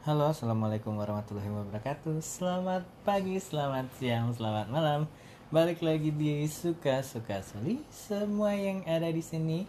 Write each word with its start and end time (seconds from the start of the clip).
Halo, 0.00 0.32
assalamualaikum 0.32 0.96
warahmatullahi 0.96 1.52
wabarakatuh. 1.52 2.24
Selamat 2.24 2.88
pagi, 3.04 3.36
selamat 3.36 3.84
siang, 4.00 4.32
selamat 4.32 4.72
malam. 4.72 5.04
Balik 5.52 5.84
lagi 5.84 6.08
di 6.08 6.48
suka 6.48 7.04
suka 7.04 7.44
Soli. 7.44 7.84
Semua 7.92 8.56
yang 8.56 8.80
ada 8.88 9.12
di 9.12 9.20
sini, 9.20 9.68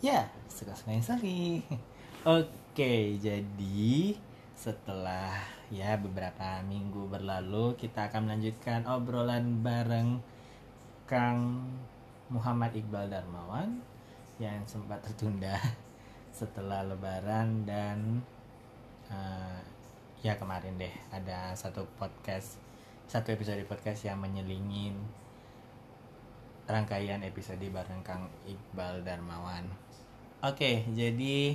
ya 0.00 0.32
suka 0.48 0.72
suka 0.72 0.96
yang 0.96 1.04
Soli. 1.04 1.60
Oke, 2.40 3.20
jadi 3.20 4.16
setelah 4.56 5.44
ya 5.68 6.00
beberapa 6.00 6.64
minggu 6.64 7.12
berlalu, 7.12 7.76
kita 7.76 8.08
akan 8.08 8.32
melanjutkan 8.32 8.88
obrolan 8.88 9.60
bareng 9.60 10.24
Kang 11.04 11.68
Muhammad 12.32 12.72
Iqbal 12.72 13.12
Darmawan 13.12 13.84
yang 14.40 14.64
sempat 14.64 15.04
tertunda 15.04 15.60
setelah 16.40 16.80
Lebaran 16.80 17.68
dan 17.68 18.24
uh, 19.10 19.58
ya 20.24 20.34
kemarin 20.34 20.74
deh 20.80 20.92
ada 21.12 21.54
satu 21.54 21.86
podcast 22.00 22.58
satu 23.06 23.30
episode 23.30 23.62
podcast 23.70 24.02
yang 24.02 24.18
menyelingin 24.18 24.98
rangkaian 26.66 27.22
episode 27.22 27.62
bareng 27.62 28.02
Kang 28.02 28.26
Iqbal 28.42 29.06
Darmawan. 29.06 29.70
Oke, 30.42 30.82
jadi 30.90 31.54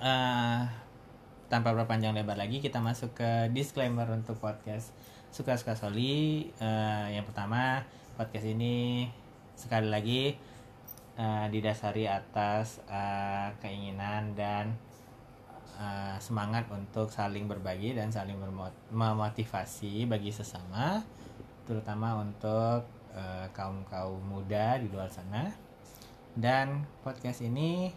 uh, 0.00 0.64
tanpa 1.52 1.76
berpanjang 1.76 2.16
lebar 2.16 2.40
lagi 2.40 2.64
kita 2.64 2.80
masuk 2.80 3.12
ke 3.12 3.52
disclaimer 3.52 4.08
untuk 4.08 4.40
podcast 4.40 4.96
suka-suka 5.28 5.76
Soli. 5.76 6.48
Uh, 6.56 7.12
yang 7.12 7.28
pertama 7.28 7.84
podcast 8.16 8.48
ini 8.48 9.06
sekali 9.52 9.92
lagi 9.92 10.22
uh, 11.20 11.46
didasari 11.52 12.08
atas 12.08 12.80
uh, 12.88 13.52
keinginan 13.60 14.32
dan 14.32 14.72
uh, 15.76 16.16
semangat 16.18 16.66
untuk 16.72 17.12
saling 17.12 17.46
berbagi 17.46 17.92
dan 17.92 18.10
saling 18.10 18.40
memotivasi 18.90 20.08
bagi 20.08 20.32
sesama, 20.32 21.04
terutama 21.68 22.18
untuk 22.20 22.88
uh, 23.12 23.46
kaum 23.52 23.84
kaum 23.86 24.20
muda 24.24 24.80
di 24.80 24.88
luar 24.88 25.12
sana. 25.12 25.52
Dan 26.36 26.84
podcast 27.00 27.40
ini 27.40 27.88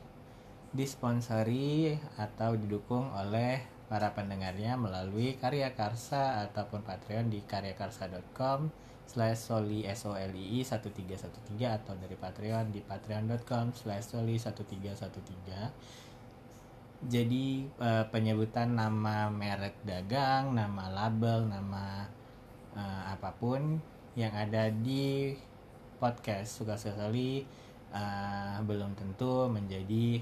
disponsori 0.72 1.98
atau 2.16 2.56
didukung 2.56 3.12
oleh 3.12 3.60
para 3.90 4.14
pendengarnya 4.14 4.78
melalui 4.78 5.34
karya 5.42 5.74
karsa 5.74 6.46
ataupun 6.46 6.86
Patreon 6.86 7.34
di 7.34 7.42
karyakarsa.com 7.42 8.70
slash 9.10 9.50
soli 9.50 9.90
solii 9.90 10.62
1313 10.62 11.66
atau 11.66 11.98
dari 11.98 12.14
Patreon 12.14 12.70
di 12.70 12.86
patreon.com 12.86 13.74
slash 13.74 14.14
soli 14.14 14.38
1313 14.38 16.09
jadi 17.00 17.64
uh, 17.80 18.06
penyebutan 18.12 18.76
nama 18.76 19.32
merek 19.32 19.80
dagang, 19.88 20.52
nama 20.52 20.92
label, 20.92 21.48
nama 21.48 22.04
uh, 22.76 23.04
apa 23.16 23.32
pun 23.40 23.80
yang 24.20 24.36
ada 24.36 24.68
di 24.68 25.32
podcast 25.96 26.60
suka 26.60 26.76
sekali 26.76 27.48
uh, 27.96 28.60
belum 28.68 29.00
tentu 29.00 29.48
menjadi 29.48 30.20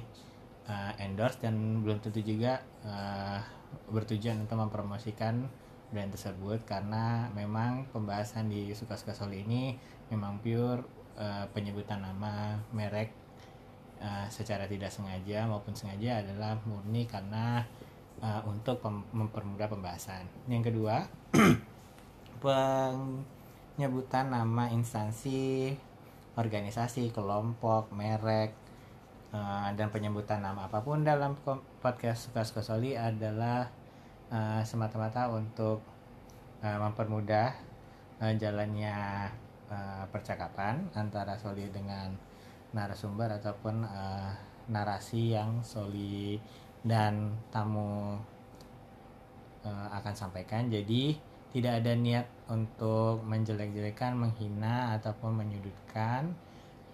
uh, 0.70 0.94
endorse 1.02 1.42
dan 1.42 1.82
belum 1.82 1.98
tentu 1.98 2.22
juga 2.22 2.62
uh, 2.86 3.42
bertujuan 3.90 4.46
untuk 4.46 4.62
mempromosikan 4.62 5.50
brand 5.90 6.12
tersebut 6.12 6.62
karena 6.68 7.32
memang 7.32 7.88
pembahasan 7.90 8.52
di 8.52 8.76
suka-suka 8.76 9.16
soli 9.16 9.42
ini 9.48 9.74
memang 10.12 10.44
pure 10.44 10.84
uh, 11.16 11.48
penyebutan 11.56 12.04
nama 12.04 12.60
merek 12.76 13.27
uh, 14.02 14.26
secara 14.30 14.70
tidak 14.70 14.90
sengaja 14.94 15.46
maupun 15.50 15.74
sengaja 15.74 16.22
adalah 16.26 16.58
murni 16.66 17.06
karena 17.06 17.66
uh, 18.22 18.42
untuk 18.46 18.82
mempermudah 19.14 19.70
pembahasan. 19.70 20.26
Yang 20.50 20.74
kedua, 20.74 21.06
penyebutan 22.44 24.30
nama 24.30 24.70
instansi, 24.74 25.74
organisasi, 26.38 27.10
kelompok, 27.14 27.90
merek, 27.94 28.54
uh, 29.34 29.70
dan 29.74 29.90
penyebutan 29.90 30.42
nama 30.42 30.70
apa 30.70 30.82
pun 30.86 31.02
dalam 31.02 31.38
podcast 31.82 32.30
Suka-Suka 32.30 32.62
Soli 32.62 32.94
adalah 32.94 33.70
uh, 34.30 34.62
semata-mata 34.64 35.30
untuk 35.34 35.82
uh, 36.62 36.78
mempermudah 36.82 37.54
uh, 38.22 38.34
jalannya 38.38 39.30
uh, 39.72 40.04
percakapan 40.14 40.88
antara 40.94 41.36
Soli 41.38 41.68
dengan 41.74 42.14
narasumber 42.78 43.34
ataupun 43.42 43.82
uh, 43.82 44.32
narasi 44.70 45.34
yang 45.34 45.66
Soli 45.66 46.38
dan 46.86 47.34
tamu 47.50 48.22
uh, 49.66 49.88
akan 49.98 50.14
sampaikan. 50.14 50.70
Jadi 50.70 51.18
tidak 51.50 51.82
ada 51.82 51.98
niat 51.98 52.28
untuk 52.54 53.24
menjelek-jelekan, 53.26 54.14
menghina 54.14 54.94
ataupun 55.00 55.34
menyudutkan 55.42 56.36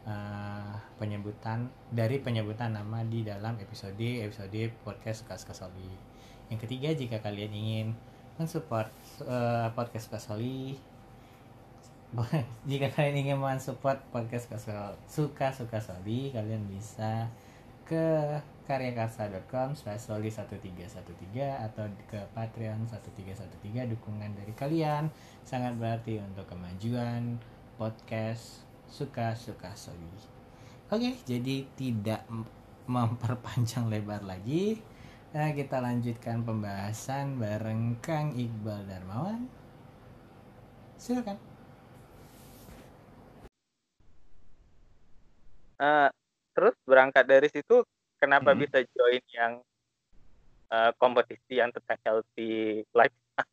uh, 0.07 0.79
penyebutan 0.95 1.67
dari 1.91 2.23
penyebutan 2.23 2.71
nama 2.71 3.03
di 3.03 3.27
dalam 3.27 3.59
episode 3.59 3.99
episode 3.99 4.71
podcast 4.87 5.25
Suka 5.25 5.35
Suka 5.35 5.53
Soli. 5.67 5.91
Yang 6.47 6.69
ketiga, 6.69 6.89
jika 6.95 7.17
kalian 7.19 7.51
ingin 7.51 7.87
mensupport 8.39 8.89
uh, 9.25 9.67
podcast 9.75 10.07
Suka 10.07 10.19
Soli 10.21 10.92
jika 12.69 12.93
kalian 12.93 13.25
ingin 13.25 13.39
mensupport 13.41 13.97
podcast 14.13 14.45
suka 15.09 15.49
suka 15.49 15.77
soli 15.81 16.29
kalian 16.29 16.61
bisa 16.69 17.25
ke 17.83 18.37
karyakarsa.com 18.63 19.75
slash 19.75 20.07
soli 20.07 20.29
1313 20.31 21.09
atau 21.41 21.83
ke 22.07 22.21
patreon 22.31 22.85
1313 22.87 23.91
dukungan 23.91 24.31
dari 24.37 24.53
kalian. 24.55 25.11
Sangat 25.43 25.75
berarti 25.75 26.21
untuk 26.21 26.47
kemajuan 26.47 27.41
podcast 27.75 28.63
suka 28.87 29.33
suka 29.33 29.73
soli. 29.73 30.13
Oke 30.93 31.17
jadi 31.25 31.65
tidak 31.73 32.29
memperpanjang 32.85 33.89
lebar 33.89 34.21
lagi. 34.21 34.77
Nah 35.33 35.49
kita 35.49 35.81
lanjutkan 35.81 36.45
pembahasan 36.45 37.41
bareng 37.41 37.97
Kang 38.05 38.37
Iqbal 38.37 38.85
Darmawan. 38.85 39.49
Silakan 40.95 41.52
uh, 45.83 46.07
terus 46.55 46.75
berangkat 46.87 47.27
dari 47.27 47.51
situ 47.51 47.83
kenapa 48.23 48.55
hmm. 48.55 48.59
bisa 48.63 48.79
join 48.95 49.23
yang 49.35 49.53
uh, 50.71 50.95
kompetisi 50.95 51.59
yang 51.59 51.75
tentang 51.75 51.99
healthy 52.07 52.87
life 52.95 53.11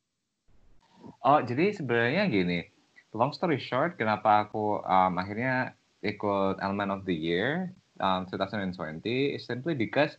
oh 1.27 1.43
jadi 1.43 1.75
sebenarnya 1.75 2.31
gini 2.31 2.71
long 3.11 3.35
story 3.35 3.59
short 3.59 3.99
kenapa 3.99 4.47
aku 4.47 4.79
um, 4.87 5.19
akhirnya 5.19 5.75
ikut 6.07 6.63
Element 6.63 6.95
of 6.95 7.03
the 7.05 7.17
Year 7.17 7.75
um, 8.01 8.25
2020 8.31 9.03
is 9.37 9.45
simply 9.45 9.75
because 9.75 10.17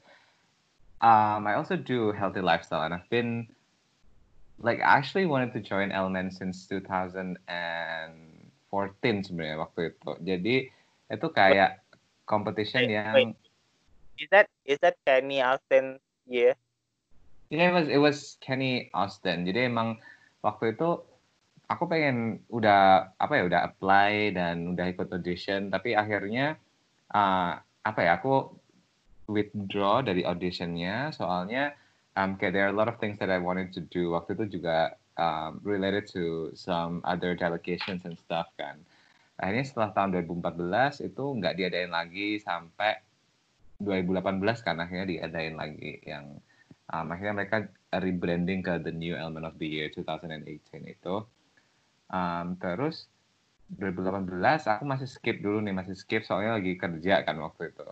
um, 1.01 1.47
I 1.47 1.55
also 1.57 1.75
do 1.79 2.11
healthy 2.11 2.41
lifestyle 2.41 2.83
and 2.85 2.93
I've 2.93 3.09
been 3.09 3.47
like 4.61 4.79
actually 4.83 5.25
wanted 5.25 5.53
to 5.57 5.59
join 5.59 5.89
Element 5.91 6.37
since 6.37 6.69
2014 6.69 7.33
sebenarnya 9.25 9.57
waktu 9.57 9.89
itu. 9.89 10.11
Jadi 10.21 10.55
itu 11.11 11.27
kayak 11.33 11.80
competition 12.31 12.87
wait, 12.87 12.95
yang 12.95 13.13
wait. 13.13 13.35
is 14.15 14.29
that 14.31 14.47
is 14.63 14.79
that 14.79 14.95
Kenny 15.03 15.43
Austin? 15.43 15.99
Yeah. 16.23 16.55
Yeah 17.51 17.67
it 17.67 17.75
was 17.75 17.87
it 17.91 17.99
was 17.99 18.17
Kenny 18.39 18.87
Austin. 18.95 19.43
Jadi 19.43 19.67
emang 19.67 19.99
waktu 20.39 20.79
itu 20.79 21.03
aku 21.67 21.83
pengen 21.91 22.39
udah 22.47 23.11
apa 23.19 23.33
ya 23.35 23.43
udah 23.51 23.61
apply 23.67 24.31
dan 24.31 24.71
udah 24.71 24.87
ikut 24.95 25.11
audition. 25.11 25.67
Tapi 25.67 25.91
akhirnya 25.91 26.55
uh, 27.11 27.59
apa 27.59 27.99
ya 27.99 28.15
aku 28.15 28.55
withdraw 29.27 29.99
dari 29.99 30.23
auditionnya. 30.23 31.11
Soalnya 31.11 31.75
um, 32.15 32.39
kayak 32.39 32.55
there 32.55 32.63
are 32.63 32.71
a 32.71 32.77
lot 32.77 32.87
of 32.87 32.95
things 33.03 33.19
that 33.19 33.27
I 33.27 33.43
wanted 33.43 33.75
to 33.75 33.83
do. 33.91 34.15
Waktu 34.15 34.39
itu 34.39 34.61
juga 34.61 34.95
um, 35.19 35.59
related 35.67 36.07
to 36.15 36.55
some 36.55 37.03
other 37.03 37.35
delegations 37.35 38.07
and 38.07 38.15
stuff 38.15 38.47
kan 38.55 38.79
akhirnya 39.41 39.65
setelah 39.65 39.89
tahun 39.97 40.09
2014 40.21 41.09
itu 41.09 41.23
nggak 41.41 41.55
diadain 41.57 41.91
lagi 41.91 42.37
sampai 42.37 43.01
2018 43.81 44.61
kan 44.61 44.77
akhirnya 44.77 45.07
diadain 45.09 45.57
lagi 45.57 45.97
yang 46.05 46.37
um, 46.93 47.07
akhirnya 47.09 47.33
mereka 47.33 47.57
rebranding 47.91 48.61
ke 48.61 48.77
the 48.85 48.93
new 48.93 49.17
element 49.17 49.49
of 49.49 49.57
the 49.57 49.67
year 49.67 49.89
2018 49.89 50.45
itu. 50.85 51.15
Um, 52.11 52.59
terus 52.59 53.09
2018 53.71 54.27
aku 54.67 54.83
masih 54.83 55.07
skip 55.07 55.39
dulu 55.39 55.63
nih 55.63 55.71
masih 55.71 55.95
skip 55.95 56.27
soalnya 56.27 56.59
lagi 56.59 56.75
kerja 56.75 57.23
kan 57.23 57.39
waktu 57.39 57.71
itu. 57.71 57.87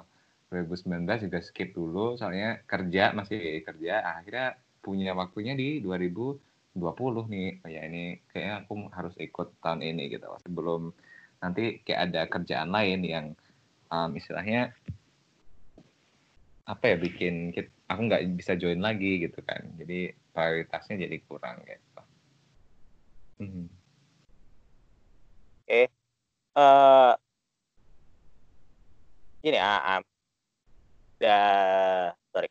2019 0.54 1.30
juga 1.30 1.40
skip 1.46 1.70
dulu 1.74 2.20
soalnya 2.20 2.62
kerja 2.68 3.16
masih 3.16 3.64
kerja. 3.64 4.06
Akhirnya 4.22 4.60
punya 4.84 5.16
waktunya 5.16 5.56
di 5.56 5.80
2020 5.82 6.78
nih. 7.32 7.50
Oh 7.64 7.70
ya 7.72 7.82
ini 7.88 8.20
kayaknya 8.30 8.56
aku 8.66 8.74
harus 8.92 9.16
ikut 9.18 9.56
tahun 9.64 9.82
ini 9.82 10.12
gitu. 10.14 10.28
Sebelum 10.44 10.92
nanti 11.40 11.80
kayak 11.88 12.12
ada 12.12 12.22
kerjaan 12.28 12.70
lain 12.70 13.00
yang 13.04 13.26
um, 13.88 14.12
istilahnya 14.16 14.76
apa 16.70 16.94
ya 16.94 16.96
bikin 17.02 17.50
aku 17.90 18.02
nggak 18.06 18.22
bisa 18.38 18.54
join 18.54 18.78
lagi 18.78 19.26
gitu 19.26 19.42
kan 19.42 19.66
jadi 19.82 20.14
prioritasnya 20.30 21.10
jadi 21.10 21.18
kurang 21.26 21.66
gitu 21.66 22.02
hmm. 23.42 23.66
oke 25.66 25.66
okay. 25.66 25.86
uh, 26.54 27.18
eh, 29.42 29.50
ini 29.50 29.58
ah, 29.58 29.98
ah. 29.98 30.02
sorry 32.30 32.50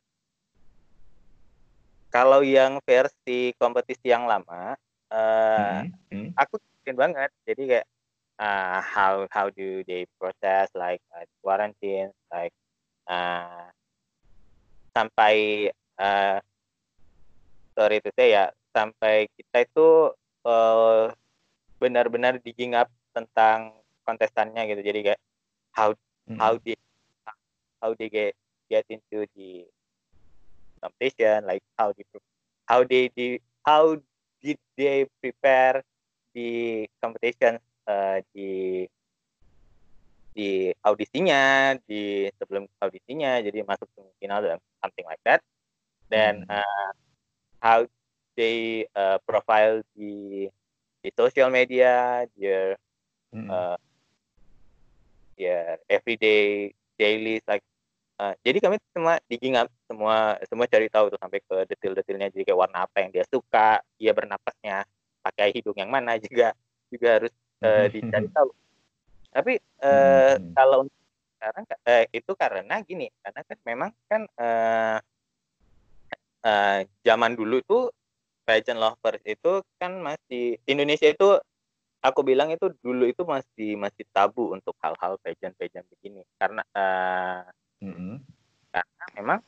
kalau 2.10 2.42
yang 2.42 2.82
versi 2.82 3.54
kompetisi 3.54 4.10
yang 4.10 4.26
lama 4.26 4.74
uh, 5.14 5.86
hmm. 5.86 5.94
Hmm. 6.10 6.28
aku 6.34 6.58
yakin 6.82 6.98
banget 6.98 7.30
jadi 7.46 7.62
kayak 7.70 7.86
uh, 8.38 8.80
how 8.80 9.26
how 9.30 9.50
do 9.50 9.82
they 9.84 10.06
process 10.16 10.70
like 10.74 11.02
uh, 11.12 11.26
quarantine 11.42 12.10
like 12.30 12.54
uh, 13.10 13.68
sampai 14.94 15.68
uh, 15.98 16.38
sorry 17.74 18.02
itu 18.02 18.10
saya 18.14 18.26
ya 18.26 18.44
sampai 18.74 19.26
kita 19.34 19.66
itu 19.66 19.88
uh, 20.46 21.10
benar-benar 21.78 22.38
digging 22.42 22.74
up 22.74 22.90
tentang 23.14 23.74
kontestannya 24.02 24.66
gitu 24.70 24.82
jadi 24.82 25.00
kayak 25.12 25.20
how 25.74 25.94
hmm. 26.26 26.38
how 26.38 26.54
they 26.62 26.78
how 27.82 27.90
they 27.94 28.10
get 28.10 28.34
get 28.66 28.86
into 28.90 29.26
the 29.38 29.66
competition 30.82 31.46
like 31.46 31.62
how 31.78 31.90
they 31.94 32.06
how 32.66 32.80
they, 32.86 33.10
they 33.14 33.38
how 33.66 33.98
did 34.42 34.58
they 34.78 35.06
prepare 35.22 35.82
the 36.34 36.86
competition 37.02 37.58
uh, 37.88 38.20
di 38.36 38.84
di 40.36 40.70
audisinya 40.86 41.74
di 41.82 42.30
sebelum 42.38 42.70
audisinya 42.78 43.42
jadi 43.42 43.66
masuk 43.66 43.90
semifinal 43.96 44.38
dan 44.38 44.58
something 44.78 45.06
like 45.10 45.22
that 45.26 45.42
dan 46.06 46.46
hmm. 46.46 46.54
uh, 46.62 46.90
how 47.58 47.82
they 48.38 48.86
uh, 48.94 49.18
profile 49.26 49.82
di 49.98 50.46
di 51.02 51.10
social 51.18 51.50
media 51.50 52.22
their 52.38 52.78
hmm. 53.34 53.50
uh, 53.50 53.74
their 55.34 55.82
everyday 55.90 56.70
daily 56.94 57.42
like 57.50 57.66
uh, 58.22 58.34
jadi 58.46 58.62
kami 58.62 58.76
semua 58.94 59.18
digging 59.26 59.58
up 59.58 59.66
semua 59.90 60.38
semua 60.46 60.66
cari 60.70 60.86
tahu 60.86 61.10
tuh 61.10 61.18
sampai 61.18 61.42
ke 61.42 61.56
detail-detailnya 61.66 62.30
jadi 62.30 62.44
kayak 62.46 62.58
warna 62.62 62.86
apa 62.86 62.96
yang 63.02 63.10
dia 63.10 63.26
suka 63.26 63.82
dia 63.98 64.14
bernapasnya 64.14 64.86
pakai 65.22 65.50
hidung 65.50 65.74
yang 65.74 65.90
mana 65.90 66.14
juga 66.22 66.54
juga 66.94 67.08
harus 67.18 67.34
uh, 67.62 67.86
dicari 67.90 68.28
tahu. 68.30 68.50
Tapi 69.32 69.52
uh, 69.84 70.34
hmm. 70.36 70.52
kalau 70.56 70.80
sekarang 71.38 71.64
uh, 71.70 72.04
itu 72.10 72.32
karena 72.34 72.74
gini, 72.82 73.06
karena 73.22 73.40
kan 73.46 73.58
memang 73.62 73.90
kan 74.10 74.22
uh, 74.40 74.98
uh, 76.42 76.78
zaman 77.06 77.32
dulu 77.38 77.62
tuh 77.62 77.84
pageant 78.48 78.80
lovers 78.80 79.20
itu 79.28 79.60
kan 79.76 79.92
masih 80.00 80.56
Indonesia 80.64 81.04
itu 81.04 81.36
aku 82.00 82.20
bilang 82.24 82.48
itu 82.48 82.72
dulu 82.80 83.04
itu 83.04 83.22
masih 83.28 83.76
masih 83.76 84.08
tabu 84.08 84.56
untuk 84.56 84.72
hal-hal 84.80 85.20
pageant-pageant 85.20 85.84
begini 85.92 86.24
karena 86.40 86.64
uh, 86.72 87.44
mm-hmm. 87.84 88.16
karena 88.72 89.04
memang 89.18 89.38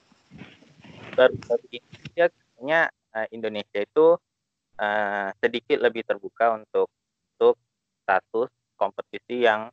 baru-baru 1.16 1.64
ini 1.80 1.90
ya 2.12 2.28
uh, 2.28 3.26
Indonesia 3.32 3.80
itu 3.80 4.20
uh, 4.76 5.28
sedikit 5.40 5.78
lebih 5.80 6.04
terbuka 6.04 6.60
untuk 6.60 6.92
untuk 7.38 7.56
status 8.10 8.50
kompetisi 8.74 9.46
yang 9.46 9.70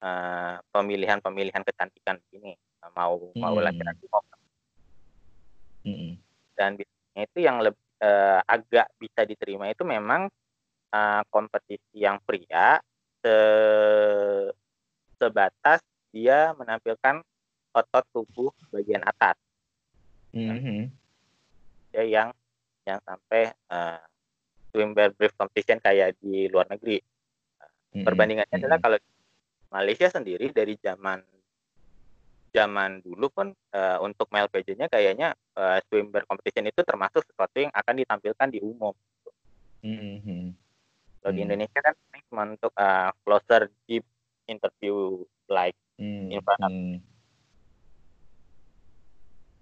uh, 0.00 0.56
pemilihan-pemilihan 0.72 1.60
kecantikan 1.60 2.16
ini 2.32 2.56
mau 2.96 3.20
hmm. 3.20 3.36
mau 3.36 3.60
laki-laki 3.60 4.08
mau 4.08 4.24
hmm. 5.84 6.16
dan 6.56 6.80
biasanya 6.80 7.22
itu 7.28 7.38
yang 7.44 7.60
lebih 7.60 7.84
uh, 8.00 8.40
agak 8.48 8.88
bisa 8.96 9.28
diterima 9.28 9.68
itu 9.68 9.84
memang 9.84 10.32
uh, 10.96 11.22
kompetisi 11.28 12.00
yang 12.00 12.16
pria 12.24 12.80
se 13.20 13.36
sebatas 15.20 15.84
dia 16.10 16.50
menampilkan 16.58 17.22
otot 17.72 18.04
tubuh 18.10 18.50
bagian 18.74 19.00
atas 19.06 19.38
mm-hmm. 20.34 20.90
ya 21.94 22.04
yang 22.04 22.28
yang 22.82 22.98
sampai 23.06 23.54
uh, 23.70 24.02
swimwear 24.74 25.14
brief 25.14 25.32
competition 25.38 25.78
kayak 25.78 26.18
di 26.18 26.50
luar 26.50 26.66
negeri 26.66 26.98
hmm 27.92 28.04
Perbandingannya 28.04 28.52
hmm 28.56 28.60
adalah 28.64 28.78
kalau 28.80 28.98
Malaysia 29.72 30.08
sendiri 30.12 30.52
dari 30.52 30.76
zaman 30.76 31.20
zaman 32.52 33.00
dulu 33.00 33.32
pun 33.32 33.48
uh, 33.72 33.98
untuk 34.04 34.28
male 34.28 34.46
pageant-nya 34.52 34.86
kayaknya 34.92 35.32
uh, 35.56 35.80
swimwear 35.88 36.28
competition 36.28 36.68
itu 36.68 36.84
termasuk 36.84 37.24
sesuatu 37.24 37.56
yang 37.56 37.72
akan 37.72 37.94
ditampilkan 37.96 38.48
di 38.52 38.60
umum. 38.60 38.92
Mm-hmm. 39.80 40.42
Kalau 41.24 41.32
di 41.32 41.40
Indonesia 41.40 41.80
kan 41.80 41.96
cuma 42.28 42.44
untuk 42.44 42.72
uh, 42.76 43.10
closer 43.24 43.72
deep 43.88 44.04
interview 44.44 45.24
like 45.48 45.74
mm-hmm. 45.96 46.28
in 46.28 46.40
front 46.44 46.60
of 46.60 46.72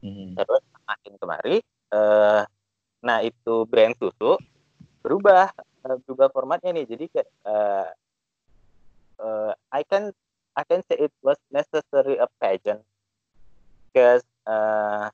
mm-hmm. 0.02 0.28
Terus 0.34 0.62
makin 0.82 1.14
kemari, 1.14 1.56
uh, 1.94 2.42
nah 3.06 3.18
itu 3.22 3.54
brand 3.70 3.94
susu 4.02 4.34
berubah 5.00 5.54
berubah 5.80 6.28
formatnya 6.34 6.74
nih. 6.74 6.90
Jadi 6.90 7.04
kayak 7.06 7.28
uh, 7.46 7.86
uh, 9.20 9.52
I 9.70 9.84
can 9.84 10.11
I 10.56 10.64
can 10.67 10.82
say 10.88 10.99
it 10.99 11.14
was 11.22 11.38
necessary 11.52 12.19
a 12.19 12.26
pageant 12.40 12.82
because 13.90 14.25
uh, 14.49 15.12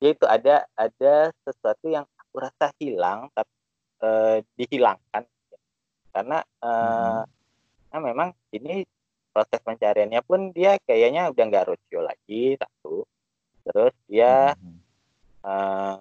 yaitu 0.00 0.24
ada 0.28 0.64
ada 0.76 1.32
sesuatu 1.44 1.88
yang 1.88 2.04
aku 2.16 2.34
rasa 2.40 2.72
hilang 2.80 3.32
tapi 3.32 3.52
uh, 4.04 4.36
dihilangkan 4.56 5.24
karena 6.12 6.38
uh, 6.64 7.24
hmm. 7.24 7.92
nah 7.92 8.00
memang 8.00 8.28
ini 8.52 8.84
proses 9.32 9.60
pencariannya 9.60 10.20
pun 10.24 10.52
dia 10.52 10.80
kayaknya 10.84 11.28
udah 11.28 11.44
nggak 11.44 11.66
roadshow 11.68 12.00
lagi 12.04 12.56
satu 12.56 13.04
terus 13.68 13.94
dia 14.08 14.56
hmm. 14.56 14.78
uh, 15.44 16.00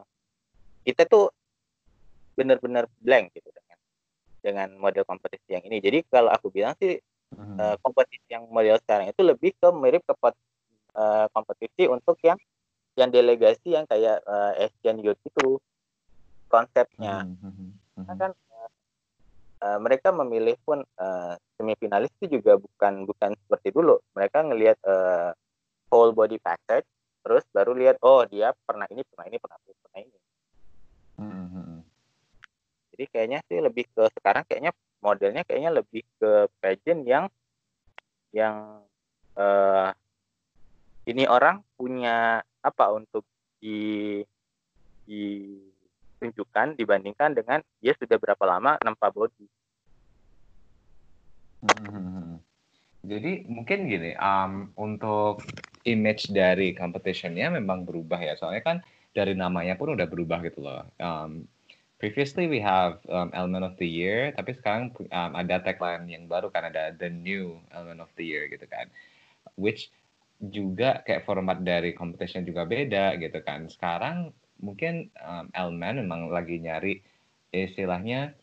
kita 0.88 1.08
tuh 1.08 1.32
benar-benar 2.36 2.88
blank 3.00 3.32
gitu 3.32 3.48
dengan 3.52 3.78
dengan 4.44 4.70
model 4.76 5.08
kompetisi 5.08 5.56
yang 5.56 5.64
ini 5.68 5.80
jadi 5.80 6.04
kalau 6.08 6.32
aku 6.32 6.52
bilang 6.52 6.76
sih 6.80 7.00
hmm. 7.34 7.58
uh, 7.58 7.76
kompetisi 7.82 8.28
yang 8.30 8.46
model 8.52 8.78
sekarang 8.84 9.10
itu 9.10 9.22
lebih 9.26 9.52
ke 9.58 9.68
mirip 9.74 10.04
ke 10.06 10.14
uh, 10.14 11.26
kompetisi 11.34 11.90
untuk 11.90 12.20
yang 12.22 12.38
yang 12.96 13.12
delegasi 13.12 13.76
yang 13.76 13.84
kayak 13.88 14.24
uh, 14.24 14.56
Asian 14.56 15.02
Youth 15.04 15.20
itu 15.26 15.60
konsepnya 16.48 17.28
hmm. 17.28 17.74
Hmm. 17.96 18.06
Nah, 18.06 18.16
kan 18.16 18.32
uh, 19.64 19.80
mereka 19.82 20.14
memilih 20.16 20.56
pun 20.64 20.84
uh, 21.00 21.34
semifinalis 21.60 22.12
itu 22.22 22.40
juga 22.40 22.60
bukan 22.60 23.08
bukan 23.08 23.32
seperti 23.36 23.74
dulu 23.74 24.00
mereka 24.14 24.44
ngelihat 24.44 24.78
uh, 24.86 25.32
whole 25.92 26.12
body 26.12 26.40
package 26.40 26.88
terus 27.26 27.44
baru 27.50 27.74
lihat 27.74 27.98
oh 28.06 28.22
dia 28.30 28.54
pernah 28.68 28.86
ini 28.92 29.02
pernah 29.08 29.26
ini 29.26 29.38
pernah 29.42 29.58
ini 29.58 29.74
pernah 29.82 30.00
ini 30.04 30.18
hmm. 31.18 31.80
jadi 32.94 33.04
kayaknya 33.10 33.40
sih 33.50 33.58
lebih 33.60 33.86
ke 33.90 34.04
sekarang 34.20 34.46
kayaknya 34.46 34.72
modelnya 35.06 35.46
kayaknya 35.46 35.78
lebih 35.78 36.02
ke 36.18 36.50
pageant 36.58 37.06
yang 37.06 37.26
yang 38.34 38.82
uh, 39.38 39.94
ini 41.06 41.30
orang 41.30 41.62
punya 41.78 42.42
apa 42.66 42.86
untuk 42.90 43.22
di 43.62 44.20
ditunjukkan 45.06 46.74
dibandingkan 46.74 47.38
dengan 47.38 47.62
dia 47.78 47.94
sudah 47.94 48.18
berapa 48.18 48.42
lama 48.50 48.82
nampak 48.82 49.14
body. 49.14 49.46
Hmm. 51.66 52.42
Jadi 53.06 53.46
mungkin 53.46 53.86
gini, 53.86 54.18
um, 54.18 54.74
untuk 54.82 55.46
image 55.86 56.34
dari 56.34 56.74
competitionnya 56.74 57.54
memang 57.54 57.86
berubah 57.86 58.18
ya. 58.18 58.34
Soalnya 58.34 58.66
kan 58.66 58.78
dari 59.14 59.38
namanya 59.38 59.78
pun 59.78 59.94
udah 59.94 60.10
berubah 60.10 60.42
gitu 60.42 60.66
loh. 60.66 60.90
Um, 60.98 61.46
previously 62.06 62.46
we 62.46 62.62
have 62.62 63.02
um, 63.10 63.34
element 63.34 63.66
of 63.66 63.74
the 63.82 63.90
year, 63.90 64.30
tapi 64.38 64.54
sekarang 64.54 64.94
um, 65.10 65.32
ada 65.34 65.58
tagline 65.58 66.06
yang 66.06 66.30
baru 66.30 66.54
kan 66.54 66.70
ada 66.70 66.94
the 66.94 67.10
new 67.10 67.58
element 67.74 67.98
of 67.98 68.14
the 68.14 68.22
year 68.22 68.46
gitu 68.46 68.62
kan, 68.70 68.86
which 69.58 69.90
juga 70.38 71.02
kayak 71.02 71.26
format 71.26 71.66
dari 71.66 71.98
competition 71.98 72.46
juga 72.46 72.70
beda 72.70 73.18
gitu 73.18 73.42
kan. 73.42 73.66
Sekarang 73.74 74.30
mungkin 74.62 75.10
um, 75.18 75.50
element 75.58 76.06
memang 76.06 76.30
lagi 76.30 76.62
nyari 76.62 77.02
istilahnya 77.50 78.38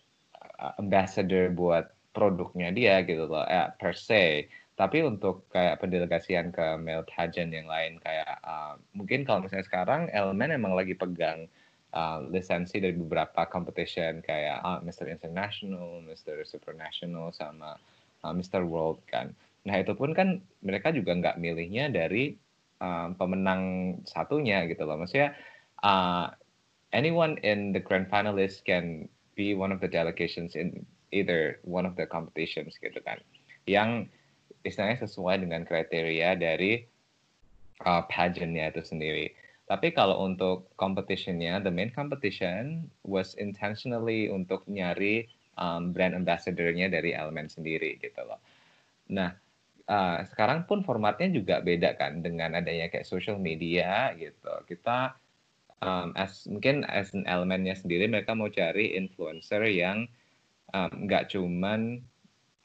uh, 0.59 0.75
ambassador 0.83 1.55
buat 1.55 1.95
produknya 2.19 2.75
dia 2.75 3.07
gitu 3.07 3.31
loh, 3.31 3.47
eh, 3.47 3.71
per 3.79 3.95
se. 3.95 4.51
Tapi 4.75 5.07
untuk 5.07 5.47
kayak 5.55 5.79
pendelegasian 5.79 6.51
ke 6.51 6.83
male 6.83 7.07
pageant 7.07 7.55
yang 7.55 7.71
lain 7.71 8.03
kayak 8.03 8.43
uh, 8.43 8.75
mungkin 8.91 9.23
kalau 9.23 9.47
misalnya 9.47 9.71
sekarang 9.71 10.11
elemen 10.11 10.51
emang 10.51 10.75
lagi 10.75 10.99
pegang 10.99 11.47
uh, 11.93 12.25
lisensi 12.29 12.81
dari 12.81 12.97
beberapa 12.97 13.47
competition 13.49 14.25
kayak 14.25 14.61
uh, 14.65 14.81
Mr. 14.83 15.09
International, 15.09 16.01
Mr. 16.05 16.45
Supernational, 16.45 17.31
sama 17.37 17.77
uh, 18.25 18.33
Mr. 18.33 18.65
World 18.65 19.01
kan. 19.09 19.33
Nah 19.63 19.79
itu 19.79 19.95
pun 19.95 20.17
kan 20.17 20.43
mereka 20.65 20.91
juga 20.91 21.15
nggak 21.15 21.39
milihnya 21.39 21.93
dari 21.93 22.35
um, 22.83 23.15
pemenang 23.15 23.97
satunya 24.09 24.67
gitu 24.67 24.83
loh. 24.83 24.99
Maksudnya 24.99 25.37
uh, 25.87 26.35
anyone 26.91 27.39
in 27.47 27.71
the 27.71 27.81
grand 27.81 28.11
finalist 28.11 28.67
can 28.67 29.07
be 29.39 29.55
one 29.55 29.71
of 29.71 29.81
the 29.81 29.89
delegations 29.89 30.59
in 30.59 30.85
either 31.13 31.61
one 31.63 31.87
of 31.87 31.95
the 31.95 32.09
competitions 32.09 32.75
gitu 32.83 32.99
kan. 33.07 33.21
Yang 33.69 34.11
istilahnya 34.67 35.07
sesuai 35.07 35.47
dengan 35.47 35.63
kriteria 35.63 36.35
dari 36.39 36.83
uh, 37.87 38.03
pageantnya 38.11 38.75
itu 38.75 38.83
sendiri. 38.83 39.27
Tapi 39.73 39.89
kalau 39.97 40.21
untuk 40.21 40.69
competitionnya, 40.77 41.57
the 41.65 41.73
main 41.73 41.89
competition 41.89 42.93
was 43.09 43.33
intentionally 43.41 44.29
untuk 44.29 44.69
nyari 44.69 45.25
um, 45.57 45.97
brand 45.97 46.13
ambassador-nya 46.13 46.93
dari 46.93 47.17
elemen 47.17 47.49
sendiri 47.49 47.97
gitu 47.97 48.21
loh. 48.21 48.37
Nah, 49.09 49.33
uh, 49.89 50.29
sekarang 50.29 50.69
pun 50.69 50.85
formatnya 50.85 51.33
juga 51.33 51.65
beda 51.65 51.97
kan 51.97 52.21
dengan 52.21 52.53
adanya 52.53 52.93
kayak 52.93 53.09
social 53.09 53.41
media 53.41 54.13
gitu. 54.21 54.53
Kita 54.69 55.17
um, 55.81 56.13
as 56.21 56.45
mungkin 56.45 56.85
as 56.93 57.17
an 57.17 57.25
elemennya 57.25 57.73
sendiri 57.73 58.13
mereka 58.13 58.37
mau 58.37 58.53
cari 58.53 58.93
influencer 58.93 59.65
yang 59.73 60.05
nggak 60.77 61.25
um, 61.29 61.31
cuman 61.33 61.81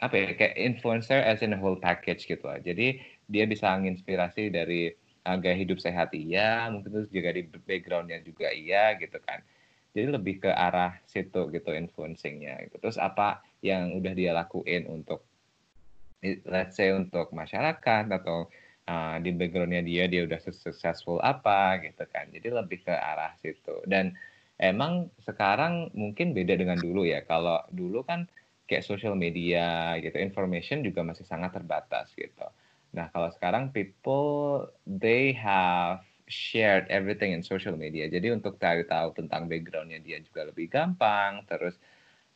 apa 0.03 0.15
ya 0.19 0.29
kayak 0.35 0.59
influencer 0.59 1.23
as 1.23 1.39
in 1.39 1.55
a 1.55 1.59
whole 1.59 1.79
package 1.79 2.27
gitu 2.27 2.43
lah. 2.43 2.59
Jadi 2.59 2.99
dia 3.31 3.47
bisa 3.47 3.71
menginspirasi 3.79 4.51
dari 4.51 4.91
uh, 5.27 5.35
gaya 5.35 5.59
hidup 5.59 5.83
sehat 5.83 6.15
iya, 6.15 6.71
mungkin 6.71 6.95
terus 6.95 7.11
juga 7.11 7.35
di 7.35 7.43
backgroundnya 7.43 8.23
juga 8.23 8.47
iya 8.55 8.95
gitu 8.95 9.19
kan. 9.19 9.43
Jadi 9.91 10.07
lebih 10.13 10.39
ke 10.47 10.51
arah 10.53 10.95
situ 11.03 11.51
gitu 11.51 11.69
influencingnya. 11.75 12.63
Gitu. 12.69 12.79
Terus 12.79 12.95
apa 12.95 13.43
yang 13.59 13.91
udah 13.99 14.13
dia 14.15 14.31
lakuin 14.31 14.87
untuk 14.87 15.27
let's 16.47 16.79
say 16.79 16.89
untuk 16.95 17.29
masyarakat 17.35 18.09
atau 18.09 18.49
uh, 18.89 19.15
di 19.21 19.35
backgroundnya 19.35 19.83
dia 19.85 20.09
dia 20.09 20.25
udah 20.25 20.39
successful 20.41 21.21
apa 21.21 21.77
gitu 21.85 22.03
kan 22.09 22.31
jadi 22.33 22.57
lebih 22.57 22.81
ke 22.87 22.93
arah 22.93 23.35
situ 23.37 23.83
dan 23.85 24.17
emang 24.57 25.13
sekarang 25.21 25.93
mungkin 25.93 26.33
beda 26.33 26.57
dengan 26.57 26.79
dulu 26.81 27.05
ya 27.05 27.21
kalau 27.21 27.61
dulu 27.69 28.01
kan 28.01 28.25
kayak 28.65 28.83
social 28.83 29.13
media 29.13 29.95
gitu 30.01 30.17
information 30.17 30.81
juga 30.81 31.05
masih 31.05 31.23
sangat 31.23 31.53
terbatas 31.53 32.09
gitu 32.17 32.47
nah 32.97 33.13
kalau 33.13 33.29
sekarang 33.29 33.69
people 33.69 34.65
they 34.89 35.29
have 35.37 36.01
shared 36.27 36.85
everything 36.91 37.31
in 37.31 37.41
social 37.41 37.73
media. 37.79 38.11
Jadi 38.11 38.35
untuk 38.35 38.59
cari 38.59 38.83
tahu 38.83 39.15
tentang 39.15 39.47
backgroundnya 39.47 40.03
dia 40.03 40.19
juga 40.19 40.51
lebih 40.51 40.67
gampang. 40.67 41.47
Terus 41.47 41.79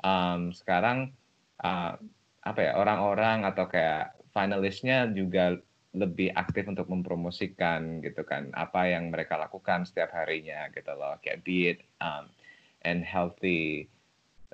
um, 0.01 0.55
sekarang 0.55 1.11
uh, 1.59 1.99
apa 2.41 2.59
ya 2.59 2.79
orang-orang 2.79 3.45
atau 3.45 3.67
kayak 3.67 4.15
finalisnya 4.31 5.11
juga 5.11 5.59
lebih 5.91 6.31
aktif 6.31 6.71
untuk 6.71 6.87
mempromosikan 6.87 7.99
gitu 7.99 8.23
kan 8.23 8.47
apa 8.55 8.87
yang 8.87 9.11
mereka 9.11 9.35
lakukan 9.35 9.83
setiap 9.83 10.15
harinya 10.15 10.71
gitu 10.71 10.95
loh. 10.95 11.19
Kayak 11.19 11.43
it 11.45 11.79
um, 11.99 12.31
and 12.87 13.03
healthy 13.03 13.91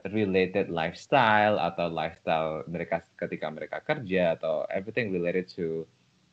related 0.10 0.74
lifestyle 0.74 1.62
atau 1.62 1.90
lifestyle 1.90 2.66
mereka 2.66 3.06
ketika 3.18 3.48
mereka 3.54 3.78
kerja 3.86 4.34
atau 4.38 4.66
everything 4.74 5.14
related 5.14 5.46
to 5.46 5.86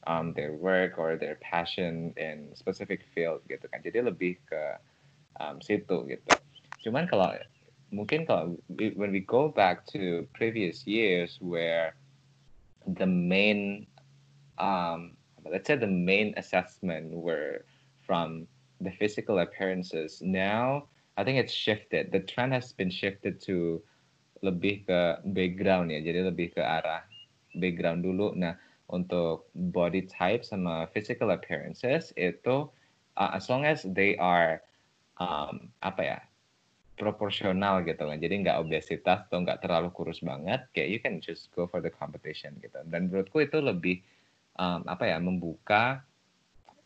um, 0.07 0.33
their 0.33 0.53
work 0.55 0.99
or 0.99 1.17
their 1.17 1.37
passion 1.41 2.13
in 2.17 2.51
specific 2.55 3.05
field 3.15 3.41
gitu 3.49 3.65
kan 3.71 3.81
jadi 3.81 4.05
lebih 4.05 4.39
ke 4.49 4.63
um, 5.41 5.59
situ 5.61 6.05
gitu 6.09 6.33
cuman 6.85 7.09
kalau 7.09 7.33
mungkin 7.95 8.27
kalau 8.27 8.59
when 8.77 9.15
we 9.15 9.23
go 9.23 9.49
back 9.49 9.87
to 9.87 10.27
previous 10.35 10.85
years 10.85 11.39
where 11.41 11.95
the 12.99 13.07
main 13.07 13.87
um, 14.59 15.17
let's 15.51 15.67
say 15.67 15.77
the 15.77 15.87
main 15.87 16.35
assessment 16.37 17.13
were 17.13 17.65
from 18.07 18.47
the 18.81 18.91
physical 18.93 19.39
appearances. 19.39 20.21
Now, 20.23 20.89
I 21.17 21.25
think 21.25 21.39
it's 21.39 21.53
shifted. 21.53 22.13
The 22.13 22.21
trend 22.21 22.53
has 22.53 22.73
been 22.73 22.91
shifted 22.91 23.41
to 23.49 23.83
lebih 24.45 24.85
ke 24.85 25.25
background 25.33 25.93
ya. 25.93 26.01
Jadi 26.05 26.21
lebih 26.27 26.49
ke 26.53 26.61
arah 26.61 27.05
background 27.57 28.05
dulu. 28.05 28.35
Nah, 28.37 28.59
untuk 28.93 29.49
body 29.55 30.05
type 30.05 30.45
sama 30.45 30.89
physical 30.93 31.33
appearances 31.33 32.13
itu 32.21 32.69
uh, 33.17 33.31
as 33.33 33.49
long 33.49 33.65
as 33.65 33.85
they 33.97 34.17
are 34.21 34.61
um, 35.21 35.73
apa 35.81 36.03
ya 36.03 36.19
proporsional 36.95 37.83
gitu 37.83 38.07
kan 38.07 38.21
jadi 38.21 38.35
nggak 38.45 38.61
obesitas 38.61 39.27
atau 39.27 39.43
nggak 39.43 39.65
terlalu 39.65 39.91
kurus 39.91 40.23
banget 40.23 40.63
kayak 40.77 40.89
you 40.95 41.01
can 41.03 41.19
just 41.19 41.51
go 41.51 41.67
for 41.67 41.83
the 41.83 41.91
competition 41.91 42.55
gitu 42.63 42.79
dan 42.87 43.11
menurutku 43.11 43.43
itu 43.43 43.59
lebih 43.59 44.05
um, 44.61 44.87
apa 44.87 45.11
ya 45.11 45.19
membuka 45.19 46.05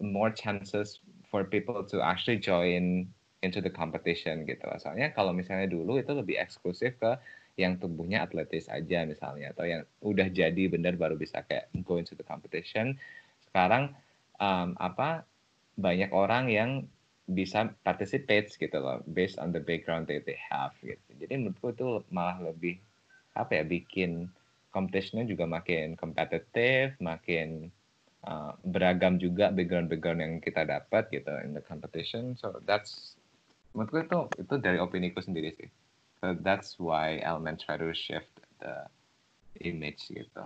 more 0.01 0.31
chances 0.31 1.03
for 1.29 1.45
people 1.45 1.85
to 1.85 2.01
actually 2.01 2.41
join 2.41 3.05
into 3.43 3.63
the 3.63 3.71
competition 3.71 4.43
gitu. 4.47 4.67
Soalnya 4.83 5.15
kalau 5.15 5.31
misalnya 5.31 5.71
dulu 5.71 6.01
itu 6.01 6.11
lebih 6.11 6.39
eksklusif 6.41 6.99
ke 6.99 7.15
yang 7.59 7.75
tubuhnya 7.83 8.23
atletis 8.23 8.71
aja 8.71 9.03
misalnya 9.03 9.51
atau 9.51 9.67
yang 9.67 9.83
udah 10.01 10.31
jadi 10.31 10.71
bener 10.71 10.95
baru 10.95 11.19
bisa 11.19 11.43
kayak 11.43 11.67
go 11.83 11.99
into 11.99 12.15
the 12.15 12.23
competition. 12.23 12.95
Sekarang 13.43 13.99
um, 14.39 14.79
apa 14.79 15.27
banyak 15.75 16.15
orang 16.15 16.47
yang 16.49 16.71
bisa 17.29 17.75
participate 17.85 18.49
gitu 18.57 18.79
loh 18.81 19.05
based 19.11 19.37
on 19.37 19.53
the 19.53 19.61
background 19.61 20.09
that 20.09 20.25
they 20.25 20.39
have 20.39 20.73
gitu. 20.81 21.03
Jadi 21.19 21.35
menurutku 21.35 21.75
itu 21.75 21.89
malah 22.09 22.41
lebih 22.41 22.81
apa 23.37 23.61
ya 23.61 23.65
bikin 23.67 24.31
competitionnya 24.73 25.29
juga 25.29 25.45
makin 25.45 25.99
kompetitif, 25.99 26.97
makin 27.03 27.69
uh, 28.25 28.57
beragam 28.65 29.21
juga 29.21 29.53
background-background 29.53 30.21
yang 30.23 30.35
kita 30.41 30.65
dapat 30.65 31.11
gitu 31.13 31.29
in 31.45 31.53
the 31.53 31.63
competition. 31.67 32.33
So 32.39 32.63
that's 32.65 33.19
menurutku 33.77 34.01
itu 34.01 34.19
itu 34.47 34.55
dari 34.63 34.79
opini 34.81 35.13
ku 35.13 35.21
sendiri 35.21 35.53
sih. 35.53 35.69
So 36.19 36.35
that's 36.35 36.75
why 36.83 37.23
Element 37.23 37.63
try 37.63 37.79
to 37.79 37.95
shift 37.95 38.33
the 38.59 38.91
image 39.63 40.11
gitu. 40.11 40.45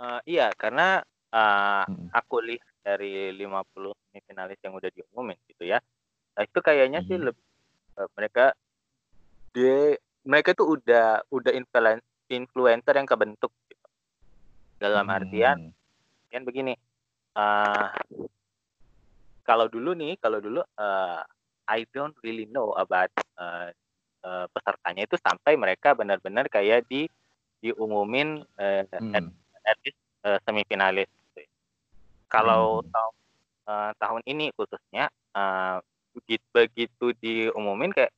Uh, 0.00 0.22
iya, 0.24 0.54
karena 0.54 1.02
uh, 1.34 1.84
hmm. 1.84 2.08
aku 2.14 2.40
lihat 2.40 2.70
dari 2.80 3.34
50 3.34 3.92
finalis 4.24 4.58
yang 4.62 4.72
udah 4.78 4.90
diumumin 4.94 5.36
gitu 5.50 5.66
ya. 5.68 5.82
Nah, 6.38 6.42
itu 6.46 6.58
kayaknya 6.62 7.02
hmm. 7.02 7.08
sih 7.10 7.18
lebih 7.18 7.44
uh, 7.98 8.08
mereka 8.14 8.54
dia 9.50 9.98
mereka 10.22 10.54
tuh 10.54 10.78
udah 10.78 11.26
udah 11.34 11.52
influence 11.52 12.06
influencer 12.30 12.94
yang 12.94 13.08
kebentuk 13.08 13.50
gitu. 13.66 13.86
dalam 14.78 15.10
hmm. 15.10 15.16
artian 15.18 15.58
kan 16.30 16.46
begini 16.46 16.78
uh, 17.34 17.90
kalau 19.42 19.66
dulu 19.66 19.98
nih 19.98 20.14
kalau 20.22 20.38
dulu 20.38 20.62
uh, 20.62 21.22
I 21.70 21.86
don't 21.94 22.16
really 22.26 22.50
know 22.50 22.74
about 22.74 23.14
uh, 23.38 23.70
uh, 24.26 24.46
pesertanya 24.50 25.06
itu 25.06 25.16
sampai 25.22 25.54
mereka 25.54 25.94
benar-benar 25.94 26.50
kayak 26.50 26.82
di 26.90 27.06
diumumin 27.62 28.42
uh, 28.58 28.82
hmm. 28.90 29.14
at, 29.62 29.76
least 29.86 30.00
uh, 30.26 30.42
semifinalis 30.42 31.06
gitu. 31.06 31.46
Ya. 31.46 31.48
kalau 32.26 32.82
hmm. 32.82 32.90
tahun 32.90 33.14
uh, 33.70 33.90
tahun 34.02 34.22
ini 34.26 34.50
khususnya 34.58 35.06
uh, 35.36 35.78
begitu 36.10 36.44
begitu 36.50 37.06
diumumin 37.22 37.94
kayak 37.94 38.10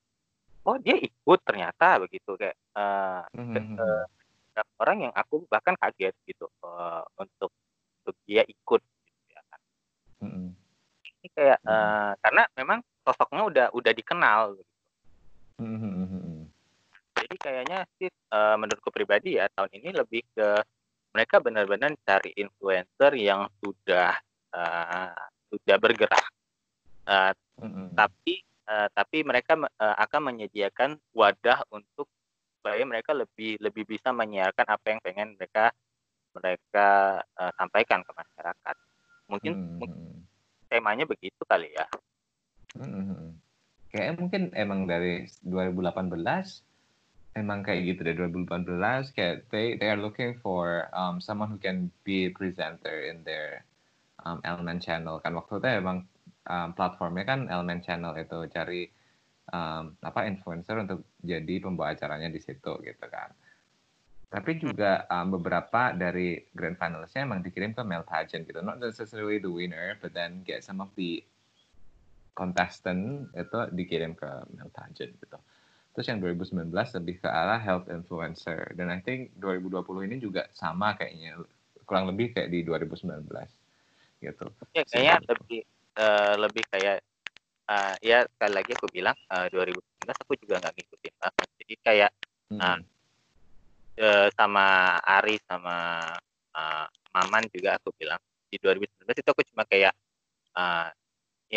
oh 0.65 0.79
dia 0.79 0.97
ikut 0.97 1.41
ternyata 1.45 2.01
begitu 2.01 2.39
kayak 2.39 2.57
uh, 2.79 3.27
mm-hmm. 3.35 3.77
uh, 3.77 4.05
orang 4.81 5.09
yang 5.09 5.13
aku 5.13 5.43
bahkan 5.51 5.75
kaget 5.77 6.15
gitu 6.25 6.47
uh, 6.63 7.03
untuk 7.19 7.51
untuk 8.03 8.17
dia 8.27 8.47
ikut 8.47 8.81
gitu 8.81 9.23
ya 9.35 9.43
kan. 9.51 9.61
Mm-hmm. 10.23 10.49
Ini 11.03 11.29
kayak 11.35 11.59
uh, 11.67 12.13
karena 12.23 12.43
memang 12.55 12.79
sosoknya 13.03 13.43
udah 13.47 13.67
udah 13.75 13.93
dikenal 13.93 14.57
gitu. 14.59 14.73
Mm-hmm. 15.63 16.49
Jadi 17.23 17.37
kayaknya 17.39 17.79
sih 18.01 18.11
uh, 18.35 18.57
menurutku 18.59 18.91
pribadi 18.91 19.39
ya 19.39 19.47
tahun 19.53 19.71
ini 19.79 19.91
lebih 19.95 20.23
ke 20.35 20.49
mereka 21.13 21.39
benar-benar 21.45 21.93
cari 22.03 22.33
influencer 22.35 23.13
yang 23.15 23.47
sudah 23.61 24.17
uh, 24.57 25.15
sudah 25.53 25.77
bergerak. 25.79 26.27
Uh, 27.07 27.35
mm-hmm. 27.61 27.87
Tapi 27.95 28.35
uh, 28.67 28.89
tapi 28.91 29.23
mereka 29.23 29.59
uh, 29.59 29.97
akan 30.01 30.33
menyediakan 30.33 30.97
wadah 31.13 31.63
untuk 31.71 32.09
supaya 32.63 32.83
mereka 32.87 33.11
lebih 33.11 33.59
lebih 33.59 33.83
bisa 33.83 34.15
menyiarkan 34.15 34.67
apa 34.71 34.87
yang 34.87 35.01
pengen 35.03 35.35
mereka 35.35 35.75
mereka 36.33 37.21
uh, 37.37 37.53
sampaikan 37.59 38.01
ke 38.07 38.13
masyarakat. 38.15 38.77
Mungkin, 39.29 39.53
hmm. 39.53 39.77
mungkin 39.81 40.01
temanya 40.69 41.05
begitu 41.05 41.43
kali 41.45 41.73
ya. 41.73 41.85
Hmm. 42.77 43.37
Mungkin 43.93 44.57
emang 44.57 44.89
dari 44.89 45.29
2018 45.45 46.13
emang 47.33 47.65
kayak 47.65 47.81
gitu 47.89 48.01
dari 48.05 48.17
2018 48.17 49.17
kayak 49.17 49.49
they 49.49 49.77
they 49.81 49.89
are 49.89 50.01
looking 50.01 50.37
for 50.41 50.89
um, 50.93 51.17
someone 51.21 51.49
who 51.49 51.57
can 51.57 51.89
be 52.05 52.29
a 52.29 52.33
presenter 52.33 53.09
in 53.09 53.25
their 53.25 53.65
um, 54.25 54.41
element 54.45 54.85
channel 54.85 55.17
kan 55.21 55.33
waktu 55.33 55.61
itu 55.61 55.69
emang 55.81 56.05
um, 56.49 56.69
platformnya 56.75 57.25
kan 57.27 57.41
Element 57.47 57.83
Channel 57.85 58.15
itu 58.19 58.39
cari 58.51 58.83
um, 59.51 59.95
apa 60.03 60.27
influencer 60.27 60.79
untuk 60.81 61.07
jadi 61.23 61.63
pembawa 61.63 61.95
acaranya 61.95 62.31
di 62.33 62.41
situ 62.43 62.73
gitu 62.83 63.07
kan. 63.11 63.31
tapi 64.33 64.57
juga 64.57 65.05
um, 65.13 65.37
beberapa 65.37 65.93
dari 65.93 66.41
grand 66.57 66.81
finalistnya 66.81 67.29
emang 67.29 67.45
dikirim 67.45 67.77
ke 67.77 67.85
male 67.85 68.01
pageant 68.01 68.49
gitu 68.49 68.65
not 68.65 68.81
necessarily 68.81 69.37
the 69.37 69.53
winner 69.53 69.93
but 70.01 70.17
then 70.17 70.41
get 70.49 70.65
some 70.65 70.81
of 70.81 70.89
the 70.97 71.21
contestant 72.33 73.29
itu 73.37 73.59
dikirim 73.77 74.17
ke 74.17 74.29
male 74.57 74.73
pageant 74.73 75.13
gitu. 75.17 75.39
Terus 75.93 76.07
yang 76.09 76.25
2019 76.25 76.73
lebih 76.73 77.21
ke 77.21 77.29
arah 77.29 77.61
health 77.61 77.93
influencer. 77.93 78.73
Dan 78.73 78.89
I 78.89 79.05
think 79.05 79.37
2020 79.37 80.09
ini 80.09 80.17
juga 80.17 80.49
sama 80.57 80.97
kayaknya 80.97 81.37
kurang 81.85 82.09
lebih 82.09 82.33
kayak 82.33 82.49
di 82.49 82.65
2019 82.65 83.29
gitu. 84.25 84.47
Ya 84.73 84.83
kayaknya 84.89 85.17
lebih 85.29 85.61
uh, 86.01 86.35
lebih 86.41 86.65
kayak 86.73 87.05
uh, 87.69 87.95
ya 88.01 88.25
sekali 88.25 88.53
lagi 88.57 88.73
aku 88.73 88.89
bilang 88.89 89.17
uh, 89.29 89.47
2019 89.53 90.23
aku 90.25 90.33
juga 90.41 90.55
nggak 90.65 90.75
ngikutin 90.81 91.15
banget. 91.21 91.49
Jadi 91.61 91.75
kayak 91.85 92.11
hmm. 92.49 92.61
uh, 92.61 92.79
uh, 94.01 94.29
sama 94.33 94.67
Ari 95.05 95.37
sama 95.45 95.77
uh, 96.57 96.87
Maman 97.13 97.45
juga 97.53 97.77
aku 97.77 97.93
bilang 98.01 98.21
di 98.49 98.57
2019 98.57 99.05
itu 99.21 99.29
aku 99.29 99.45
cuma 99.53 99.69
kayak 99.69 99.92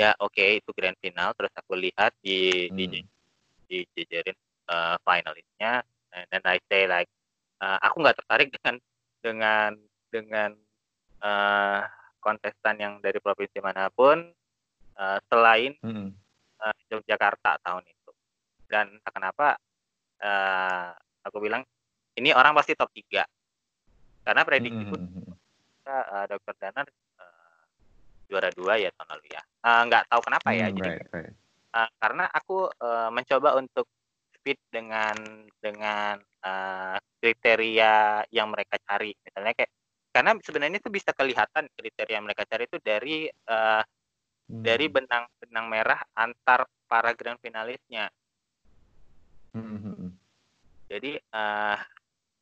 ya 0.06 0.12
oke 0.22 0.38
okay, 0.38 0.62
itu 0.62 0.70
grand 0.78 0.98
final 1.02 1.34
terus 1.34 1.50
aku 1.58 1.74
lihat 1.74 2.14
di 2.22 2.70
hmm. 2.70 2.78
di 2.78 3.02
di 3.66 3.78
jajarin 3.98 4.38
uh, 4.70 4.96
finalisnya 5.02 5.82
dan 6.30 6.42
I 6.46 6.62
say 6.70 6.86
like 6.86 7.10
uh, 7.58 7.82
aku 7.82 8.06
nggak 8.06 8.18
tertarik 8.22 8.54
dengan 8.54 8.76
dengan 9.26 9.72
dengan 10.14 10.50
uh, 11.26 11.82
kontestan 12.22 12.78
yang 12.78 12.94
dari 13.02 13.18
provinsi 13.18 13.58
mana 13.66 13.90
pun 13.90 14.30
uh, 15.02 15.18
selain 15.26 15.74
hmm. 15.82 16.14
uh, 16.62 16.78
Yogyakarta 16.94 17.58
tahun 17.66 17.84
itu 17.90 18.12
dan 18.70 18.94
kenapa 19.10 19.58
uh, 20.22 20.94
aku 21.26 21.42
bilang 21.42 21.66
ini 22.14 22.30
orang 22.30 22.54
pasti 22.54 22.78
top 22.78 22.94
3 22.94 23.26
karena 24.26 24.42
prediksi 24.46 24.86
mm 24.86 24.90
-hmm. 24.90 25.34
uh, 25.86 26.26
Dr. 26.30 26.54
Danar 26.58 26.88
juara 28.30 28.50
dua 28.54 28.78
ya 28.78 28.90
tahun 28.94 29.10
lalu 29.18 29.26
ya 29.32 29.42
uh, 29.42 29.82
nggak 29.88 30.04
tahu 30.10 30.22
kenapa 30.26 30.50
ya 30.52 30.68
mm, 30.70 30.76
jadi 30.78 30.90
right, 30.90 31.08
right. 31.14 31.34
Uh, 31.76 31.90
karena 32.00 32.26
aku 32.32 32.58
uh, 32.72 33.10
mencoba 33.12 33.50
untuk 33.60 33.86
fit 34.46 34.60
dengan 34.70 35.18
dengan 35.60 36.22
uh, 36.46 36.98
kriteria 37.20 38.24
yang 38.30 38.48
mereka 38.54 38.78
cari 38.86 39.12
misalnya 39.26 39.54
kayak 39.58 39.72
karena 40.14 40.32
sebenarnya 40.40 40.80
itu 40.80 40.88
bisa 40.94 41.12
kelihatan 41.12 41.68
kriteria 41.76 42.16
yang 42.22 42.26
mereka 42.30 42.48
cari 42.48 42.64
itu 42.70 42.78
dari 42.80 43.28
uh, 43.28 43.84
hmm. 44.48 44.64
dari 44.64 44.86
benang 44.88 45.26
benang 45.42 45.66
merah 45.68 46.00
antar 46.16 46.70
para 46.86 47.12
grand 47.18 47.42
finalisnya 47.42 48.08
hmm. 49.58 49.66
hmm, 49.66 49.96
hmm. 49.98 50.12
jadi 50.90 51.12
uh, 51.34 51.80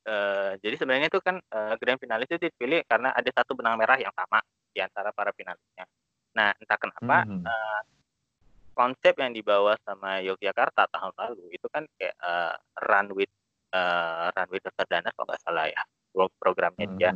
Uh, 0.04 0.60
jadi 0.60 0.76
sebenarnya 0.76 1.08
itu 1.08 1.24
kan 1.24 1.40
uh, 1.40 1.80
grand 1.80 1.96
finalis 1.96 2.28
itu 2.28 2.52
dipilih 2.52 2.84
karena 2.92 3.16
ada 3.16 3.32
satu 3.32 3.56
benang 3.56 3.80
merah 3.80 3.96
yang 3.96 4.12
sama 4.12 4.44
di 4.74 4.82
antara 4.82 5.14
para 5.14 5.30
finalisnya. 5.32 5.86
Nah, 6.34 6.50
entah 6.58 6.78
kenapa 6.82 7.18
mm 7.24 7.30
-hmm. 7.30 7.46
uh, 7.46 7.82
konsep 8.74 9.14
yang 9.22 9.32
dibawa 9.32 9.78
sama 9.86 10.20
Yogyakarta 10.26 10.90
tahun 10.90 11.14
lalu 11.14 11.54
itu 11.54 11.70
kan 11.70 11.86
kayak 11.96 12.18
uh, 12.20 12.58
run 12.90 13.14
with 13.14 13.30
uh, 13.72 14.34
run 14.34 14.50
with. 14.50 14.66
Dana 14.90 15.10
kalau 15.16 15.26
nggak 15.30 15.42
salah 15.46 15.66
ya 15.70 15.82
programnya 16.42 16.86
mm 16.90 16.94
-hmm. 16.98 17.00
dia. 17.00 17.12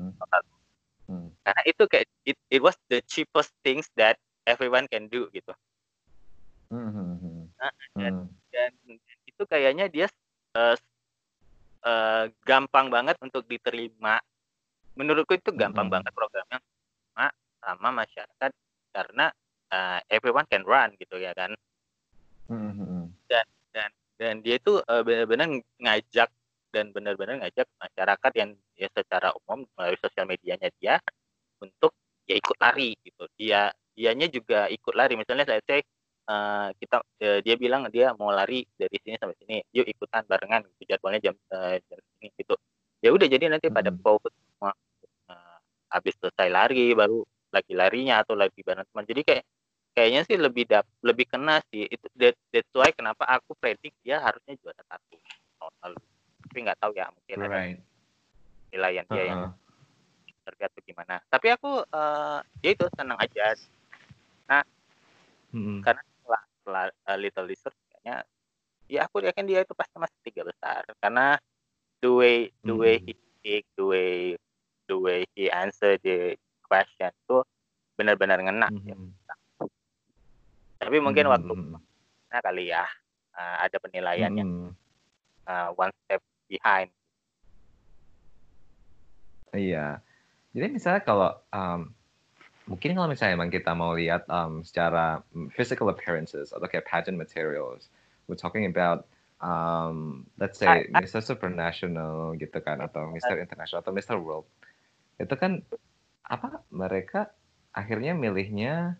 Mm. 1.08 1.28
Karena 1.42 1.62
itu 1.66 1.84
kayak 1.90 2.08
it, 2.28 2.38
it 2.52 2.62
was 2.62 2.78
the 2.88 3.02
cheapest 3.06 3.52
things 3.66 3.90
that 3.98 4.20
everyone 4.46 4.86
can 4.88 5.10
do 5.10 5.28
gitu. 5.34 5.52
Mm 6.68 6.90
-hmm. 6.92 7.38
nah, 7.56 7.74
dan, 7.96 8.14
mm. 8.28 8.28
dan 8.52 8.72
itu 9.26 9.44
kayaknya 9.48 9.86
dia 9.88 10.08
uh, 10.58 10.76
uh, 11.86 12.26
gampang 12.44 12.92
banget 12.92 13.16
untuk 13.24 13.46
diterima. 13.48 14.20
Menurutku 14.98 15.38
itu 15.38 15.54
gampang 15.54 15.88
mm 15.88 15.94
-hmm. 15.94 15.96
banget 16.02 16.12
programnya 16.12 16.58
sama, 17.14 17.28
sama 17.68 17.92
masyarakat 17.92 18.52
karena 18.96 19.28
uh, 19.76 20.00
everyone 20.08 20.48
can 20.48 20.64
run 20.64 20.96
gitu 20.96 21.20
ya 21.20 21.36
kan. 21.36 21.52
Mm 22.48 22.72
-hmm. 22.72 23.04
Dan 23.28 23.46
dan 23.76 23.90
dan 24.16 24.34
dia 24.40 24.56
itu 24.56 24.80
uh, 24.80 25.04
benar-benar 25.04 25.52
ngajak 25.84 26.32
dan 26.72 26.96
benar-benar 26.96 27.44
ngajak 27.44 27.68
masyarakat 27.76 28.32
yang 28.40 28.50
ya 28.80 28.88
secara 28.96 29.36
umum 29.44 29.68
melalui 29.76 30.00
sosial 30.00 30.24
medianya 30.24 30.72
dia 30.80 31.04
untuk 31.60 31.92
ya 32.24 32.40
ikut 32.40 32.56
lari 32.64 32.96
gitu. 33.04 33.28
Dia 33.36 33.76
dianya 33.92 34.32
juga 34.32 34.72
ikut 34.72 34.94
lari. 34.96 35.20
Misalnya 35.20 35.44
saya 35.44 35.60
cek 35.60 35.84
uh, 36.28 36.70
kita 36.78 36.98
uh, 37.04 37.40
dia 37.42 37.56
bilang 37.56 37.88
dia 37.92 38.12
mau 38.16 38.30
lari 38.30 38.68
dari 38.76 38.96
sini 39.02 39.16
sampai 39.18 39.36
sini 39.42 39.58
yuk 39.72 39.88
ikutan 39.88 40.24
barengan 40.28 40.68
gitu 40.76 40.96
jadwalnya 40.96 41.32
jam 41.32 41.36
uh, 41.56 41.76
jam 41.88 42.00
ini 42.20 42.30
gitu 42.36 42.56
ya 43.02 43.10
udah 43.16 43.28
jadi 43.30 43.46
nanti 43.48 43.72
pada 43.72 43.90
hmm. 43.90 44.04
semua 44.04 44.72
uh, 45.32 45.58
habis 45.92 46.14
selesai 46.20 46.48
lari 46.52 46.92
baru 46.94 47.24
lagi 47.52 47.74
larinya 47.74 48.22
atau 48.22 48.36
lagi 48.36 48.60
bareng 48.62 48.86
teman 48.88 49.06
jadi 49.08 49.22
kayak 49.24 49.44
kayaknya 49.98 50.22
sih 50.30 50.38
lebih 50.38 50.64
dap 50.70 50.86
lebih 51.02 51.26
kena 51.26 51.58
sih 51.74 51.90
itu 51.90 52.06
that, 52.14 52.38
that's 52.54 52.70
why 52.78 52.94
kenapa 52.94 53.26
aku 53.26 53.58
predik 53.58 53.96
dia 54.06 54.22
harusnya 54.22 54.54
juara 54.62 54.82
satu 54.86 55.16
tahun 55.58 55.74
lalu 55.84 56.00
tapi 56.48 56.58
nggak 56.64 56.80
tahu 56.80 56.92
ya 56.94 57.06
mungkin 57.10 57.38
right. 57.44 57.50
ada 57.50 57.60
nilaian 58.70 59.06
dia 59.10 59.16
uh 59.16 59.18
-huh. 59.18 59.28
yang 59.28 59.42
tergantung 60.46 60.86
gimana 60.86 61.16
tapi 61.28 61.48
aku 61.52 61.72
uh, 61.92 62.40
ya 62.62 62.70
itu 62.72 62.86
senang 62.94 63.18
aja 63.20 63.58
nah 64.48 64.64
hmm. 65.52 65.84
karena 65.84 66.02
uh, 66.68 67.18
Little 67.18 67.48
Lizard 67.48 67.76
kayaknya 67.90 68.24
ya 68.88 69.08
aku 69.08 69.24
yakin 69.24 69.48
dia 69.48 69.64
itu 69.64 69.76
pasti 69.76 69.96
masih 70.00 70.20
tiga 70.24 70.48
besar 70.48 70.88
karena 71.04 71.36
the 72.00 72.12
way 72.12 72.38
the 72.64 72.72
way 72.72 73.02
hmm. 73.02 73.12
he 73.12 73.14
speak 73.18 73.64
the 73.76 73.84
way 73.84 74.14
the 74.88 74.96
way 74.96 75.28
he 75.36 75.52
answer 75.52 76.00
the 76.00 76.40
question 76.68 77.12
itu 77.12 77.38
benar-benar 77.98 78.40
ngena 78.44 78.68
hmm. 78.70 78.86
ya. 78.86 78.96
tapi 80.78 80.98
mungkin 81.02 81.26
hmm. 81.28 81.34
waktu 81.34 81.54
nah 82.28 82.40
kali 82.44 82.70
ya 82.70 82.86
uh, 83.34 83.56
ada 83.64 83.78
penilaiannya 83.82 84.46
hmm. 84.46 84.70
uh, 85.48 85.70
one 85.74 85.92
step 86.06 86.22
behind 86.52 86.92
iya 89.56 90.04
jadi 90.54 90.68
misalnya 90.74 91.02
kalau 91.02 91.32
um, 91.54 91.98
mungkin 92.68 92.94
kalau 92.94 93.08
misalnya 93.08 93.40
emang 93.40 93.52
kita 93.54 93.72
mau 93.78 93.96
lihat 93.96 94.28
um, 94.28 94.62
secara 94.62 95.24
physical 95.56 95.88
appearances 95.88 96.52
atau 96.52 96.68
kayak 96.68 96.86
pageant 96.86 97.16
materials, 97.16 97.88
we're 98.28 98.40
talking 98.40 98.68
about 98.68 99.08
um, 99.40 100.28
let's 100.36 100.60
say 100.60 100.90
Mr. 100.92 101.24
Supernational 101.24 102.36
gitu 102.36 102.60
kan 102.60 102.84
atau 102.84 103.08
Mr. 103.16 103.40
International 103.40 103.80
atau 103.80 103.96
Mr. 103.96 104.20
World. 104.20 104.46
Itu 105.18 105.34
kan 105.40 105.64
apa 106.28 106.62
mereka 106.70 107.32
akhirnya 107.72 108.12
milihnya 108.12 109.00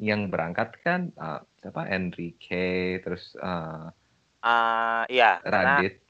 yang 0.00 0.32
berangkat 0.32 0.76
kan 0.80 1.12
uh, 1.16 1.44
siapa 1.60 1.88
Enrique 1.92 3.00
terus 3.04 3.36
uh, 3.36 3.92
uh, 4.44 5.04
iya 5.08 5.40
Radit 5.44 6.00
karena, 6.00 6.08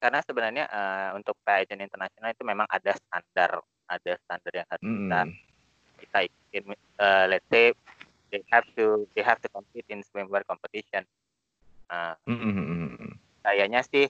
karena 0.00 0.18
sebenarnya 0.24 0.64
uh, 0.68 1.08
untuk 1.16 1.36
pageant 1.44 1.84
internasional 1.84 2.32
itu 2.32 2.44
memang 2.44 2.68
ada 2.68 2.92
standar 2.96 3.60
ada 3.88 4.12
standar 4.24 4.52
yang 4.52 4.68
harus 4.68 4.84
mm. 4.84 4.96
kita 4.96 5.20
kita 6.00 6.18
ikutin 6.28 6.64
uh, 7.00 7.24
let's 7.28 7.48
say 7.52 7.76
they 8.32 8.40
have 8.48 8.66
to 8.72 9.04
they 9.12 9.24
have 9.24 9.40
to 9.40 9.48
compete 9.52 9.88
in 9.92 10.00
swimwear 10.00 10.44
competition 10.48 11.04
uh, 11.92 12.16
mm-hmm. 12.24 13.20
kayaknya 13.44 13.84
sih 13.84 14.08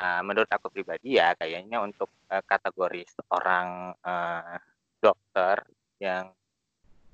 uh, 0.00 0.20
menurut 0.24 0.48
aku 0.48 0.72
pribadi 0.72 1.20
ya 1.20 1.36
kayaknya 1.36 1.84
untuk 1.84 2.08
uh, 2.32 2.40
kategori 2.48 3.04
seorang 3.12 3.92
uh, 4.00 4.56
dokter 5.02 5.66
yang 5.98 6.30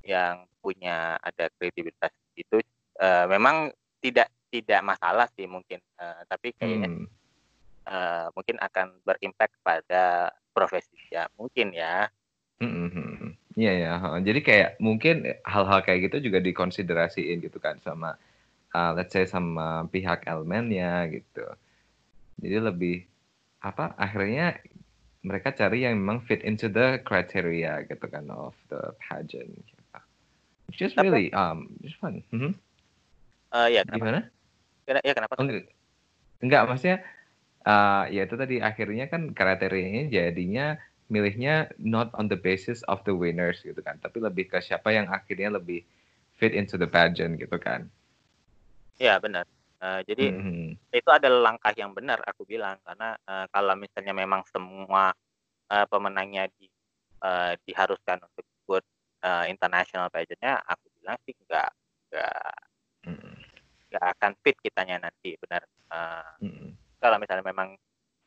yang 0.05 0.45
punya 0.61 1.17
ada 1.25 1.49
kredibilitas 1.57 2.13
itu 2.37 2.61
uh, 3.01 3.25
memang 3.25 3.73
tidak 4.05 4.29
tidak 4.53 4.81
masalah 4.85 5.27
sih 5.33 5.49
mungkin 5.49 5.81
uh, 5.97 6.21
tapi 6.29 6.53
kayaknya 6.57 6.89
mm. 6.89 7.07
uh, 7.89 8.29
mungkin 8.37 8.57
akan 8.61 9.01
berimpact 9.05 9.57
pada 9.65 10.33
profesi 10.53 10.97
ya 11.13 11.29
mungkin 11.41 11.73
ya 11.73 12.09
mm-hmm. 12.61 13.09
Iya 13.59 13.75
ya, 13.75 13.93
jadi 14.23 14.39
kayak 14.39 14.71
mungkin 14.79 15.35
hal-hal 15.43 15.83
kayak 15.83 16.07
gitu 16.07 16.31
juga 16.31 16.39
dikonsiderasiin 16.39 17.43
gitu 17.43 17.59
kan 17.59 17.75
sama 17.83 18.15
uh, 18.71 18.95
let's 18.95 19.11
say 19.11 19.27
sama 19.27 19.83
pihak 19.91 20.23
elemennya 20.31 21.11
gitu. 21.11 21.43
Jadi 22.39 22.57
lebih 22.63 22.97
apa 23.59 23.99
akhirnya 23.99 24.63
mereka 25.27 25.51
cari 25.51 25.83
yang 25.83 25.99
memang 25.99 26.23
fit 26.23 26.47
into 26.47 26.71
the 26.71 27.03
criteria 27.03 27.83
gitu 27.87 28.07
kan 28.07 28.31
of 28.31 28.55
the 28.71 28.95
pageant. 29.03 29.51
Gitu. 29.51 29.75
Which 30.69 30.85
is 30.85 30.93
really 31.01 31.33
um 31.33 31.73
just 31.81 31.97
fun. 31.99 32.21
Mm 32.31 32.39
-hmm. 32.39 32.53
uh, 33.57 33.69
ya 33.73 33.83
kenapa? 33.83 33.99
Gimana? 33.99 34.21
Ya 35.05 35.13
kenapa? 35.17 35.33
Oh, 35.37 35.45
enggak, 35.45 35.65
enggak 36.45 36.63
maksudnya 36.69 36.99
uh, 37.65 38.05
ya 38.13 38.29
itu 38.29 38.37
tadi 38.37 38.57
akhirnya 38.61 39.09
kan 39.09 39.33
kriterianya 39.33 40.13
jadinya 40.13 40.77
milihnya 41.09 41.73
not 41.81 42.13
on 42.13 42.29
the 42.29 42.37
basis 42.37 42.85
of 42.85 43.01
the 43.09 43.15
winners 43.17 43.65
gitu 43.65 43.81
kan, 43.81 43.97
tapi 44.05 44.21
lebih 44.21 44.53
ke 44.53 44.61
siapa 44.61 44.93
yang 44.93 45.09
akhirnya 45.09 45.57
lebih 45.57 45.81
fit 46.37 46.53
into 46.53 46.77
the 46.77 46.87
pageant 46.87 47.41
gitu 47.41 47.57
kan. 47.57 47.89
Iya 49.01 49.17
benar. 49.19 49.49
Uh, 49.79 50.03
jadi 50.03 50.35
Mhm. 50.35 50.75
itu 50.91 51.11
adalah 51.13 51.53
langkah 51.53 51.71
yang 51.77 51.95
benar 51.95 52.19
aku 52.27 52.43
bilang 52.43 52.81
karena 52.83 53.15
uh, 53.29 53.47
kalau 53.53 53.79
misalnya 53.79 54.11
memang 54.11 54.43
semua 54.51 55.15
uh, 55.71 55.87
pemenangnya 55.87 56.51
di 56.59 56.67
uh, 57.23 57.55
diharuskan 57.63 58.19
untuk 58.25 58.43
ikut 58.65 58.85
uh, 59.23 59.45
international 59.47 60.11
pageantnya, 60.11 60.59
aku 60.67 60.87
bilang 60.99 61.17
sih 61.23 61.35
nggak 61.47 61.71
nggak 62.11 62.55
Mhm. 63.07 63.33
nggak 63.89 64.07
akan 64.19 64.33
fit 64.43 64.57
kitanya 64.61 64.97
nanti 65.09 65.39
benar. 65.39 65.63
Uh, 65.89 66.33
Mhm. 66.43 66.75
kalau 66.99 67.17
misalnya 67.23 67.45
memang 67.47 67.79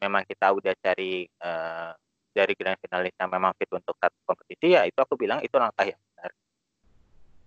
memang 0.02 0.24
kita 0.26 0.50
udah 0.56 0.74
cari 0.80 1.28
uh, 1.44 1.92
dari 2.32 2.54
grand 2.56 2.80
finalis 2.80 3.14
yang 3.20 3.28
memang 3.28 3.52
fit 3.60 3.68
untuk 3.76 3.94
satu 4.00 4.16
kompetisi 4.24 4.72
ya 4.72 4.88
itu 4.88 4.96
aku 4.98 5.20
bilang 5.20 5.44
itu 5.44 5.54
langkah 5.60 5.84
yang 5.84 6.00
benar. 6.16 6.32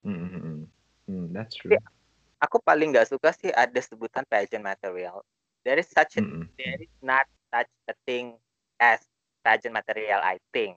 Mhm. 0.04 0.68
Hmm, 1.08 1.26
that's 1.32 1.56
true. 1.56 1.72
Tapi 1.72 1.93
aku 2.44 2.60
paling 2.60 2.92
nggak 2.92 3.08
suka 3.08 3.32
sih 3.32 3.48
ada 3.48 3.80
sebutan 3.80 4.22
pageant 4.28 4.60
material. 4.60 5.24
There 5.64 5.80
is 5.80 5.88
such 5.88 6.20
a 6.20 6.22
Mhm. 6.22 6.52
there 6.60 6.76
is 6.76 6.92
not 7.00 7.24
such 7.48 7.72
a 7.88 7.94
thing 8.04 8.36
as 8.76 9.00
pageant 9.40 9.72
material 9.72 10.20
I 10.20 10.36
think. 10.52 10.76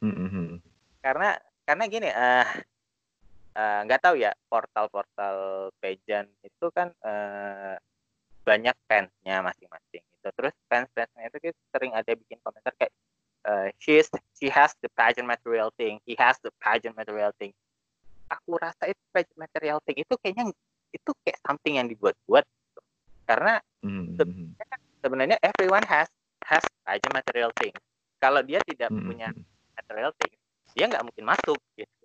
Mhm. 0.00 0.64
Karena 1.04 1.36
karena 1.68 1.84
gini 1.92 2.08
eh 2.08 2.48
eh, 3.56 3.80
nggak 3.84 4.00
tahu 4.00 4.16
ya 4.16 4.32
portal-portal 4.48 5.68
pageant 5.76 6.28
itu 6.40 6.66
kan 6.72 6.88
eh, 7.04 7.76
banyak 8.46 8.76
fansnya 8.88 9.42
masing-masing 9.44 10.02
gitu. 10.06 10.28
Terus 10.32 10.54
fans-fansnya 10.70 11.28
itu 11.28 11.38
kan 11.50 11.54
sering 11.74 11.92
ada 11.92 12.12
bikin 12.14 12.38
komentar 12.40 12.72
kayak 12.80 12.94
eh, 13.44 13.68
she's 13.76 14.08
she 14.38 14.48
has 14.48 14.72
the 14.80 14.88
pageant 14.96 15.28
material 15.28 15.68
thing, 15.76 16.00
he 16.08 16.16
has 16.16 16.40
the 16.40 16.52
pageant 16.62 16.96
material 16.96 17.34
thing. 17.36 17.52
Aku 18.26 18.58
rasa 18.58 18.90
itu 18.90 19.02
material 19.38 19.78
thing 19.86 20.02
itu 20.02 20.14
kayaknya 20.18 20.50
itu 20.90 21.10
kayak 21.22 21.38
something 21.46 21.74
yang 21.78 21.86
dibuat-buat 21.86 22.42
gitu. 22.42 22.80
Karena 23.26 23.62
Mhm. 23.86 24.18
sebenarnya 25.02 25.38
everyone 25.42 25.86
has 25.86 26.10
has 26.46 26.64
pageant 26.82 27.14
material 27.14 27.50
thing. 27.58 27.74
Kalau 28.18 28.42
dia 28.42 28.58
tidak 28.66 28.90
Mhm. 28.90 29.02
punya 29.06 29.28
material 29.78 30.10
thing, 30.18 30.32
dia 30.74 30.84
nggak 30.90 31.04
mungkin 31.06 31.24
masuk 31.26 31.58
gitu. 31.78 32.04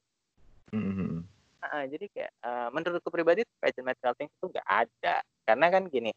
Mhm. 0.74 1.26
Heeh, 1.62 1.84
jadi 1.94 2.06
kayak 2.10 2.32
eh, 2.42 2.68
menurutku 2.74 3.10
pribadi 3.10 3.42
pageant 3.62 3.86
material 3.90 4.16
thing 4.18 4.30
itu 4.30 4.46
nggak 4.50 4.68
ada. 4.68 5.16
Karena 5.46 5.66
kan 5.74 5.84
gini, 5.90 6.12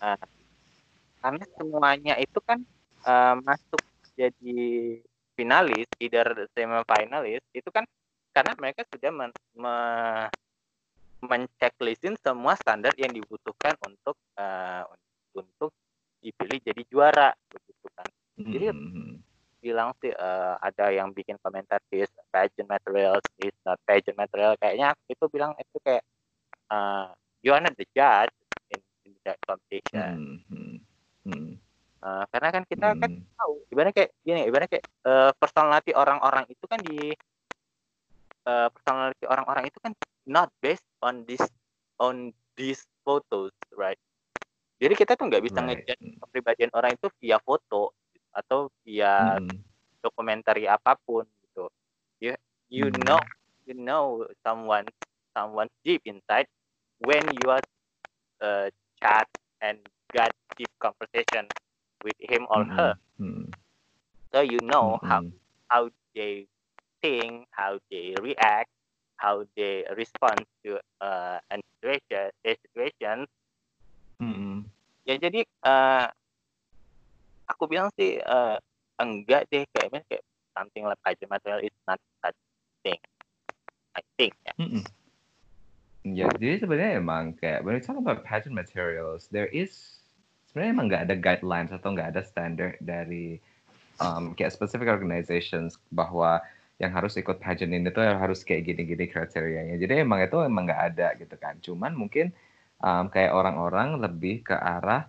eh, 0.00 0.18
karena 1.20 1.44
semuanya 1.56 2.14
itu 2.16 2.38
kan 2.40 2.60
eh, 3.04 3.34
masuk 3.44 3.82
jadi 4.16 4.56
finalis, 5.36 5.88
either 6.00 6.28
semifinalis 6.52 7.40
itu 7.56 7.68
kan 7.72 7.84
karena 8.32 8.52
mereka 8.58 8.82
sudah 8.88 9.10
men, 9.12 9.30
me- 9.54 10.30
menchecklistin 11.22 12.18
semua 12.18 12.58
standar 12.58 12.90
yang 12.98 13.14
dibutuhkan 13.14 13.78
untuk 13.78 14.18
eh, 14.34 14.82
untuk 15.38 15.70
dipilih 16.18 16.58
jadi 16.62 16.82
juara 16.90 17.30
begitu 17.50 17.86
kan. 17.94 18.08
Jadi 18.42 18.66
Mhm. 18.74 19.22
bilang 19.62 19.94
sih 20.02 20.10
eh, 20.10 20.54
ada 20.58 20.90
yang 20.90 21.14
bikin 21.14 21.38
komentar 21.38 21.78
is 21.94 22.10
pageant 22.34 22.66
materials 22.66 23.22
is 23.38 23.54
not 23.62 23.78
pageant 23.86 24.18
material 24.18 24.58
kayaknya 24.58 24.90
itu 25.06 25.22
bilang 25.30 25.54
itu 25.54 25.78
kayak 25.78 26.02
eh, 26.66 27.06
you 27.46 27.54
are 27.54 27.62
not 27.62 27.74
the 27.78 27.86
judge 27.94 28.34
in, 28.74 28.82
in 29.06 29.14
that 29.22 29.38
competition 29.46 30.42
Mhm. 30.50 30.82
Mhm. 31.22 31.54
Eh, 32.02 32.24
karena 32.34 32.48
kan 32.50 32.62
kita 32.66 32.98
kan 32.98 33.10
Mhm. 33.14 33.22
tahu 33.38 33.54
ibaratnya 33.70 33.94
kayak 33.94 34.10
gini 34.26 34.40
ibaratnya 34.50 34.70
kayak 34.74 34.86
eh, 35.06 35.30
personality 35.38 35.92
orang-orang 35.94 36.44
itu 36.50 36.64
kan 36.66 36.82
di 36.82 37.14
eh, 38.46 38.68
personality 38.72 39.24
orang-orang 39.28 39.64
itu 39.70 39.78
kan 39.82 39.92
not 40.26 40.48
based 40.62 40.86
on 41.02 41.24
this 41.28 41.42
on 42.00 42.30
these 42.58 42.82
photos 43.06 43.52
right 43.74 43.98
jadi 44.82 44.94
kita 44.98 45.12
tuh 45.18 45.28
nggak 45.30 45.44
bisa 45.44 45.58
Right. 45.58 45.88
ngejudge 45.88 46.02
kepribadian 46.20 46.70
orang 46.74 46.96
itu 46.98 47.06
via 47.22 47.38
foto 47.42 47.94
atau 48.34 48.68
via 48.84 49.38
Mhm. 49.38 49.62
dokumentari 50.02 50.66
apa 50.68 50.96
pun 51.06 51.24
gitu. 51.44 51.68
You 52.22 52.32
you 52.70 52.86
Hmm. 52.90 53.06
know 53.06 53.22
you 53.66 53.74
know 53.76 54.26
someone 54.44 54.88
someone 55.36 55.68
deep 55.86 56.02
inside 56.06 56.46
when 56.98 57.30
you 57.32 57.50
are 57.50 57.62
uh, 58.42 58.68
chat 59.00 59.26
and 59.60 59.78
got 60.14 60.32
deep 60.58 60.70
conversation 60.80 61.50
with 62.02 62.16
him 62.20 62.46
or 62.50 62.64
Mhm. 62.64 62.78
her. 62.78 62.94
Mhm. 63.18 63.54
So 64.32 64.40
you 64.40 64.60
know 64.60 64.98
how 65.02 65.22
Mhm. 65.22 65.40
how 65.68 65.90
they 66.14 66.48
think, 67.02 67.50
how 67.50 67.76
they 67.90 68.14
react, 68.22 68.70
how 69.18 69.44
they 69.58 69.84
respond 69.98 70.46
to 70.64 70.78
uh, 71.02 71.42
an 71.50 71.60
situation, 71.76 72.30
a 72.46 72.52
situation. 72.62 73.16
Mhm. 74.22 74.70
Ya 75.02 75.18
jadi 75.18 75.42
eh, 75.42 76.06
aku 77.50 77.66
bilang 77.66 77.90
sih 77.98 78.22
eh, 78.22 78.56
enggak 79.02 79.50
deh 79.50 79.66
kayaknya 79.74 80.00
kayak 80.06 80.24
something 80.54 80.86
like 80.86 81.00
pageant 81.02 81.30
material 81.30 81.60
is 81.60 81.74
not 81.90 81.98
such 82.22 82.38
thing. 82.86 83.00
I 83.92 84.02
think 84.16 84.32
ya. 84.46 84.54
Mm-mm. 84.56 84.84
Ya, 86.02 86.26
jadi 86.34 86.58
sebenarnya 86.58 86.98
emang 86.98 87.38
kayak 87.38 87.62
when 87.62 87.78
we 87.78 87.82
talk 87.82 87.94
about 87.94 88.26
pageant 88.26 88.58
materials, 88.58 89.30
there 89.30 89.46
is 89.54 90.02
sebenarnya 90.50 90.70
emang 90.74 90.86
nggak 90.90 91.02
ada 91.06 91.14
guidelines 91.14 91.70
atau 91.70 91.94
nggak 91.94 92.10
ada 92.10 92.22
standard 92.26 92.74
dari 92.82 93.38
um, 94.02 94.34
kayak 94.34 94.50
specific 94.50 94.90
organizations 94.90 95.78
bahwa 95.94 96.42
yang 96.82 96.92
harus 96.98 97.14
ikut 97.14 97.38
pageant 97.38 97.70
ini 97.70 97.88
tuh 97.94 98.02
harus 98.02 98.42
kayak 98.42 98.66
gini-gini 98.66 99.06
kriterianya. 99.06 99.78
Jadi 99.78 100.02
emang 100.02 100.18
itu 100.18 100.42
emang 100.42 100.66
nggak 100.66 100.82
ada 100.92 101.08
gitu 101.14 101.34
kan. 101.38 101.54
Cuman 101.62 101.94
mungkin 101.94 102.34
um, 102.82 103.06
kayak 103.06 103.30
orang-orang 103.30 104.02
lebih 104.02 104.42
ke 104.42 104.56
arah 104.58 105.06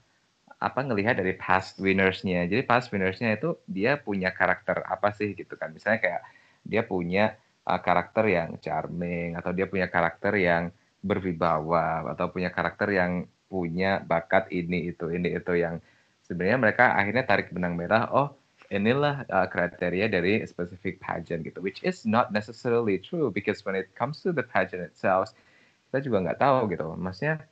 apa 0.62 0.80
ngelihat 0.86 1.18
dari 1.18 1.34
past 1.34 1.82
winners-nya. 1.82 2.46
Jadi 2.46 2.62
past 2.64 2.94
winners-nya 2.94 3.36
itu 3.36 3.58
dia 3.66 3.98
punya 3.98 4.30
karakter 4.30 4.86
apa 4.86 5.12
sih 5.18 5.34
gitu 5.34 5.58
kan. 5.58 5.74
Misalnya 5.74 6.00
kayak 6.00 6.22
dia 6.62 6.82
punya 6.86 7.36
uh, 7.66 7.82
karakter 7.82 8.30
yang 8.30 8.56
charming 8.62 9.34
atau 9.34 9.50
dia 9.52 9.66
punya 9.66 9.90
karakter 9.90 10.38
yang 10.38 10.70
berwibawa 11.04 12.16
atau 12.16 12.32
punya 12.32 12.54
karakter 12.54 12.96
yang 12.96 13.28
punya 13.52 14.00
bakat 14.02 14.48
ini 14.54 14.94
itu 14.94 15.12
ini 15.12 15.36
itu 15.36 15.54
yang 15.58 15.84
sebenarnya 16.24 16.58
mereka 16.58 16.86
akhirnya 16.96 17.28
tarik 17.28 17.52
benang 17.52 17.76
merah 17.76 18.08
oh 18.10 18.34
inilah 18.74 19.30
uh, 19.30 19.46
kriteria 19.46 20.10
dari 20.10 20.42
specific 20.50 20.98
pageant 20.98 21.46
gitu 21.46 21.62
which 21.62 21.80
is 21.86 22.04
not 22.10 22.34
necessarily 22.34 22.98
true 22.98 23.30
because 23.30 23.62
when 23.62 23.78
it 23.78 23.94
comes 23.94 24.20
to 24.26 24.34
the 24.34 24.42
pageant 24.42 24.82
itself 24.82 25.32
kita 25.94 26.10
juga 26.10 26.26
nggak 26.26 26.42
tahu 26.42 26.68
gitu 26.74 26.90
maksudnya 26.98 27.46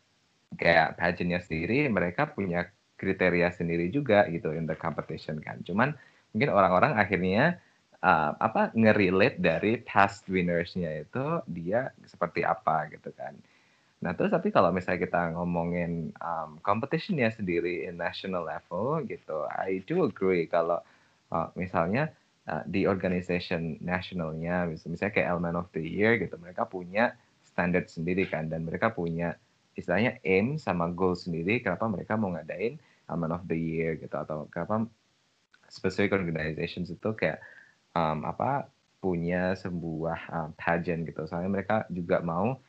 kayak 0.57 0.97
pageantnya 0.97 1.39
sendiri 1.39 1.86
mereka 1.88 2.25
punya 2.25 2.67
kriteria 2.97 3.53
sendiri 3.53 3.93
juga 3.93 4.25
gitu 4.34 4.49
in 4.51 4.65
the 4.65 4.75
competition 4.75 5.38
kan 5.38 5.62
cuman 5.62 5.93
mungkin 6.34 6.49
orang-orang 6.49 6.97
akhirnya 6.97 7.62
uh, 8.01 8.31
apa 8.38 8.73
ngerelate 8.73 9.38
dari 9.39 9.79
past 9.81 10.25
winners-nya 10.27 11.05
itu 11.05 11.25
dia 11.47 11.93
seperti 12.05 12.41
apa 12.43 12.89
gitu 12.91 13.13
kan. 13.13 13.38
Nah 14.01 14.17
terus 14.17 14.34
tapi 14.34 14.49
kalau 14.49 14.73
misalnya 14.73 15.05
kita 15.05 15.21
ngomongin 15.38 16.10
um, 16.17 16.57
competition-nya 16.65 17.29
sendiri 17.29 17.86
in 17.86 18.01
national 18.01 18.49
level 18.49 19.05
gitu, 19.05 19.45
I 19.45 19.86
do 19.86 20.10
agree 20.10 20.49
kalau 20.49 20.81
uh, 21.31 21.49
misalnya 21.57 22.11
uh, 22.45 22.61
di 22.67 22.85
organization 22.85 23.79
nationalnya, 23.81 24.69
mis- 24.69 24.85
misalnya 24.85 25.15
kayak 25.15 25.29
Element 25.31 25.57
of 25.57 25.67
the 25.73 25.81
Year 25.81 26.19
gitu, 26.19 26.35
mereka 26.37 26.67
punya 26.67 27.15
standar 27.41 27.87
sendiri 27.87 28.29
kan, 28.29 28.51
dan 28.51 28.67
mereka 28.67 28.93
punya 28.93 29.39
istilahnya 29.73 30.19
aim 30.27 30.59
sama 30.59 30.91
goal 30.91 31.15
sendiri, 31.15 31.63
kenapa 31.63 31.87
mereka 31.87 32.19
mau 32.19 32.35
ngadain 32.35 32.75
Element 33.07 33.33
of 33.39 33.43
the 33.47 33.57
Year 33.57 33.95
gitu, 33.97 34.13
atau 34.13 34.45
kenapa 34.51 34.85
specific 35.71 36.11
organizations 36.11 36.91
itu 36.91 37.09
kayak 37.15 37.39
um, 37.95 38.27
apa 38.27 38.67
punya 38.99 39.55
sebuah 39.57 40.19
um, 40.29 40.49
pageant 40.59 41.07
gitu. 41.07 41.25
Soalnya 41.25 41.49
mereka 41.49 41.75
juga 41.89 42.21
mau 42.21 42.59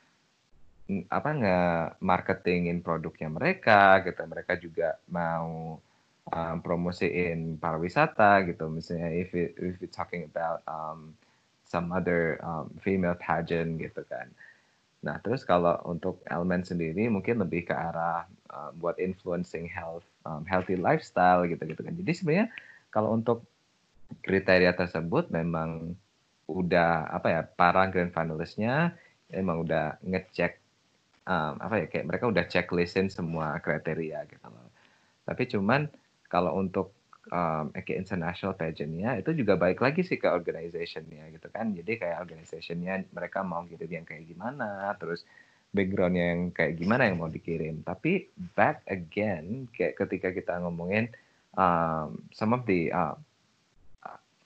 mm, 0.88 1.11
apa 1.12 1.31
nge 1.35 1.61
marketingin 2.01 2.79
produknya 2.81 3.29
mereka 3.29 4.01
gitu. 4.07 4.22
Mereka 4.25 4.53
juga 4.62 4.96
mau 5.11 5.83
um, 6.31 6.63
promosiin 6.63 7.59
pariwisata 7.59 8.47
gitu. 8.47 8.71
Misalnya 8.71 9.11
if 9.11 9.35
it, 9.35 9.59
if 9.59 9.75
talking 9.91 10.29
about 10.29 10.63
um, 10.71 11.17
some 11.67 11.91
other 11.91 12.39
um, 12.45 12.71
female 12.85 13.19
pageant 13.19 13.81
gitu 13.81 14.05
kan. 14.07 14.31
Nah, 15.03 15.19
terus 15.19 15.43
kalau 15.43 15.83
untuk 15.83 16.23
elemen 16.31 16.63
sendiri 16.63 17.11
mungkin 17.11 17.43
lebih 17.43 17.67
ke 17.67 17.75
arah 17.75 18.23
uh, 18.55 18.71
buat 18.79 18.95
influencing 19.03 19.67
health, 19.67 20.07
um, 20.23 20.47
healthy 20.47 20.79
lifestyle 20.79 21.43
gitu-gitu 21.43 21.83
kan. 21.83 21.99
Jadi 21.99 22.13
sebenarnya 22.15 22.47
kalau 22.95 23.19
untuk 23.19 23.43
kriteria 24.23 24.77
tersebut 24.79 25.33
memang 25.35 25.97
udah 26.47 27.09
apa 27.09 27.29
ya 27.33 27.41
para 27.49 27.89
grand 27.89 28.13
finalistnya 28.13 28.93
emang 29.33 29.65
udah 29.65 29.97
ngecek 30.05 30.61
um, 31.25 31.57
apa 31.59 31.83
ya 31.83 31.87
kayak 31.89 32.07
mereka 32.07 32.25
udah 32.29 32.45
checklistin 32.47 33.09
semua 33.09 33.59
kriteria 33.59 34.29
gitu 34.29 34.47
loh. 34.47 34.69
Tapi 35.27 35.43
cuman 35.49 35.89
kalau 36.33 36.57
untuk 36.57 36.97
um, 37.29 37.68
kayak 37.77 38.09
international 38.09 38.57
pageantnya 38.57 39.21
itu 39.21 39.37
juga 39.37 39.61
baik 39.61 39.85
lagi 39.85 40.01
sih 40.01 40.16
ke 40.16 40.27
organizationnya 40.33 41.29
gitu 41.37 41.53
kan. 41.53 41.77
Jadi 41.77 42.01
kayak 42.01 42.25
organizationnya 42.25 43.12
mereka 43.12 43.45
mau 43.45 43.68
gitu 43.68 43.85
yang 43.85 44.09
kayak 44.09 44.25
gimana, 44.25 44.97
terus 44.97 45.29
backgroundnya 45.77 46.25
yang 46.33 46.42
kayak 46.51 46.81
gimana 46.81 47.12
yang 47.12 47.21
mau 47.21 47.29
dikirim. 47.29 47.85
Tapi 47.85 48.33
back 48.57 48.88
again, 48.88 49.68
kayak 49.77 50.01
ketika 50.01 50.33
kita 50.33 50.57
ngomongin 50.64 51.12
um, 51.55 52.16
some 52.33 52.57
of 52.57 52.64
the 52.64 52.88
uh, 52.88 53.14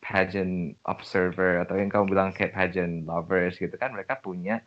pageant 0.03 0.79
observer 0.87 1.63
atau 1.63 1.75
yang 1.79 1.91
kamu 1.91 2.15
bilang 2.15 2.31
kayak 2.31 2.55
pageant 2.55 3.07
lovers 3.07 3.59
gitu 3.59 3.75
kan, 3.75 3.91
mereka 3.91 4.19
punya 4.19 4.63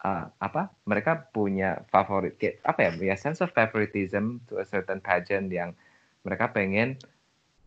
uh, 0.00 0.32
apa? 0.40 0.72
Mereka 0.88 1.32
punya 1.32 1.84
favorit, 1.92 2.40
apa 2.64 2.88
ya? 2.88 2.90
Punya 2.96 3.16
sense 3.20 3.44
of 3.44 3.52
favoritism 3.52 4.40
to 4.48 4.60
a 4.60 4.64
certain 4.64 5.00
pageant 5.04 5.52
yang 5.52 5.76
mereka 6.22 6.50
pengen 6.54 6.98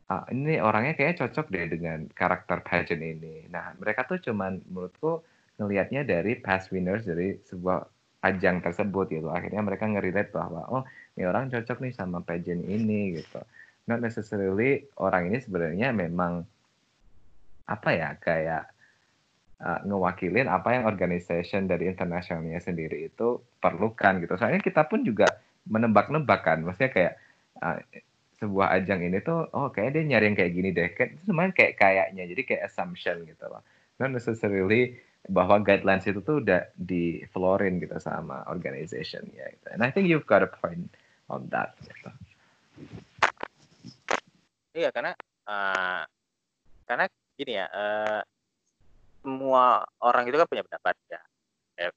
uh, 0.10 0.26
ini 0.32 0.60
orangnya 0.62 0.94
kayaknya 0.96 1.28
cocok 1.28 1.48
deh 1.52 1.65
dengan 1.70 2.00
karakter 2.12 2.62
pageant 2.62 3.04
ini. 3.04 3.46
Nah, 3.50 3.74
mereka 3.80 4.06
tuh 4.06 4.22
cuman 4.22 4.62
menurutku 4.70 5.22
ngelihatnya 5.60 6.04
dari 6.04 6.36
past 6.39 6.70
winners 6.72 7.08
dari 7.08 7.39
sebuah 7.48 7.88
ajang 8.26 8.60
tersebut 8.65 9.06
gitu. 9.13 9.30
Akhirnya 9.30 9.62
mereka 9.62 9.86
ngerelate 9.86 10.34
bahwa 10.34 10.65
oh, 10.72 10.84
ini 11.15 11.24
orang 11.30 11.54
cocok 11.54 11.78
nih 11.86 11.94
sama 11.94 12.20
pageant 12.26 12.65
ini 12.65 13.22
gitu. 13.22 13.39
Not 13.86 14.02
necessarily 14.02 14.89
orang 14.98 15.30
ini 15.30 15.38
sebenarnya 15.39 15.94
memang 15.94 16.44
apa 17.65 17.89
ya 17.94 18.10
kayak 18.18 18.76
uh, 19.62 19.80
ngewakilin 19.86 20.50
apa 20.50 20.74
yang 20.78 20.84
organization 20.89 21.70
dari 21.70 21.89
internasionalnya 21.89 22.62
sendiri 22.62 23.10
itu 23.10 23.41
perlukan 23.62 24.22
gitu. 24.22 24.38
Soalnya 24.38 24.62
kita 24.62 24.86
pun 24.89 25.06
juga 25.06 25.26
menebak-nebak 25.65 26.46
kan, 26.46 26.62
maksudnya 26.62 26.91
kayak 26.94 27.13
uh, 27.58 27.82
sebuah 28.39 28.67
ajang 28.82 29.02
ini 29.08 29.24
tuh 29.24 29.48
oh 29.56 29.71
kayak 29.71 29.95
dia 29.95 30.04
nyari 30.04 30.32
yang 30.32 30.38
kayak 30.38 30.54
gini 30.54 30.69
deh 30.76 30.89
kayak 30.91 31.10
itu 31.15 31.24
semuanya 31.32 31.54
kayak 31.56 31.74
kayaknya 31.80 32.24
jadi 32.36 32.41
kayak 32.43 32.63
assumption 32.67 33.24
gitu 33.24 33.45
loh 33.48 33.63
not 34.00 34.12
necessarily 34.12 35.00
bahwa 35.26 35.58
guidelines 35.63 36.06
itu 36.06 36.21
tuh 36.21 36.43
udah 36.43 36.69
di 36.78 37.26
florin 37.34 37.82
gitu 37.82 37.98
sama 37.98 38.45
organization 38.52 39.26
ya 39.34 39.50
gitu. 39.50 39.67
and 39.74 39.82
I 39.82 39.89
think 39.89 40.12
you've 40.12 40.28
got 40.28 40.45
a 40.45 40.52
point 40.52 40.91
on 41.32 41.50
that 41.50 41.74
gitu. 41.82 42.10
iya 44.76 44.91
karena 44.91 45.15
uh, 45.48 46.04
karena 46.86 47.06
gini 47.39 47.54
ya 47.58 47.65
uh, 47.71 48.21
semua 49.26 49.82
orang 50.04 50.30
itu 50.30 50.38
kan 50.38 50.48
punya 50.48 50.63
pendapat 50.67 50.95
ya 51.10 51.21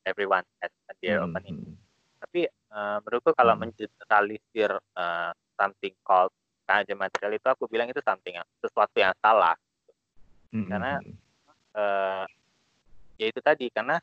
everyone 0.09 0.46
has 0.64 0.72
their 1.03 1.20
mm 1.22 1.35
-hmm. 1.35 1.88
Tapi 2.18 2.50
uh, 2.74 2.98
menurutku 3.02 3.31
kalau 3.33 3.54
hmm. 3.54 3.70
mengeneralisir 3.70 4.70
uh, 4.98 5.31
something 5.59 5.94
called 6.02 6.35
kajian 6.68 7.00
material 7.00 7.33
itu 7.33 7.48
aku 7.48 7.64
bilang 7.64 7.88
itu 7.88 8.04
something 8.04 8.37
sesuatu 8.61 8.96
yang 9.00 9.16
salah 9.24 9.57
mm-hmm. 10.52 10.68
karena 10.68 10.92
uh, 11.72 12.24
ya 13.16 13.26
itu 13.33 13.40
tadi 13.40 13.72
karena 13.72 13.96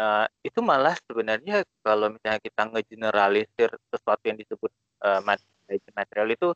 uh, 0.00 0.24
itu 0.40 0.64
malah 0.64 0.96
sebenarnya 1.04 1.60
kalau 1.84 2.08
misalnya 2.08 2.40
kita 2.40 2.62
ngegeneralisir 2.72 3.70
sesuatu 3.92 4.24
yang 4.24 4.40
disebut 4.40 4.72
uh, 5.04 5.20
material 5.92 6.28
itu 6.32 6.48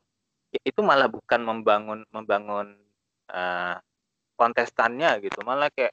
ya 0.49 0.61
itu 0.65 0.81
malah 0.81 1.13
bukan 1.13 1.45
membangun 1.45 2.01
membangun 2.09 2.81
uh, 3.29 3.77
kontestannya 4.41 5.21
gitu 5.23 5.45
malah 5.45 5.69
kayak 5.71 5.93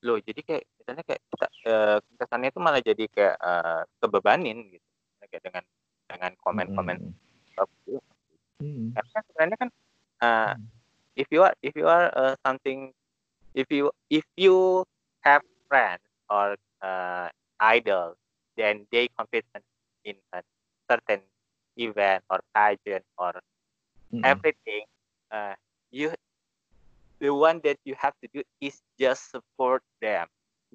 loh 0.00 0.16
jadi 0.22 0.40
kayak 0.40 0.64
misalnya 0.90 1.06
kayak 1.06 1.22
kita 1.30 1.46
uh, 1.70 1.96
kontestannya 2.02 2.50
itu 2.50 2.58
malah 2.58 2.82
jadi 2.82 3.04
kayak 3.14 3.38
uh, 3.38 3.86
kebebanin 4.02 4.74
gitu 4.74 4.88
kayak 5.30 5.42
dengan 5.46 5.64
dengan 6.10 6.32
komen-komen 6.42 6.98
mm 6.98 7.14
-hmm. 8.58 8.90
karena 8.98 9.18
sebenarnya 9.30 9.56
kan 9.62 9.70
uh, 10.18 10.52
if 11.14 11.30
you 11.30 11.46
are 11.46 11.54
if 11.62 11.78
you 11.78 11.86
are 11.86 12.10
uh, 12.18 12.34
something 12.42 12.90
if 13.54 13.70
you 13.70 13.94
if 14.10 14.26
you 14.34 14.82
have 15.22 15.46
friends 15.70 16.02
or 16.26 16.58
uh, 16.82 17.30
idol 17.62 18.18
then 18.58 18.82
they 18.90 19.06
compete 19.14 19.46
in 20.02 20.18
a 20.34 20.42
certain 20.90 21.22
event 21.78 22.26
or 22.34 22.42
pageant 22.50 23.06
or 23.14 23.38
mm 24.10 24.18
-hmm. 24.18 24.26
everything 24.26 24.82
uh, 25.30 25.54
you 25.94 26.10
the 27.22 27.30
one 27.30 27.62
that 27.62 27.78
you 27.86 27.94
have 27.94 28.18
to 28.18 28.26
do 28.34 28.42
is 28.58 28.82
just 28.98 29.30
support 29.30 29.69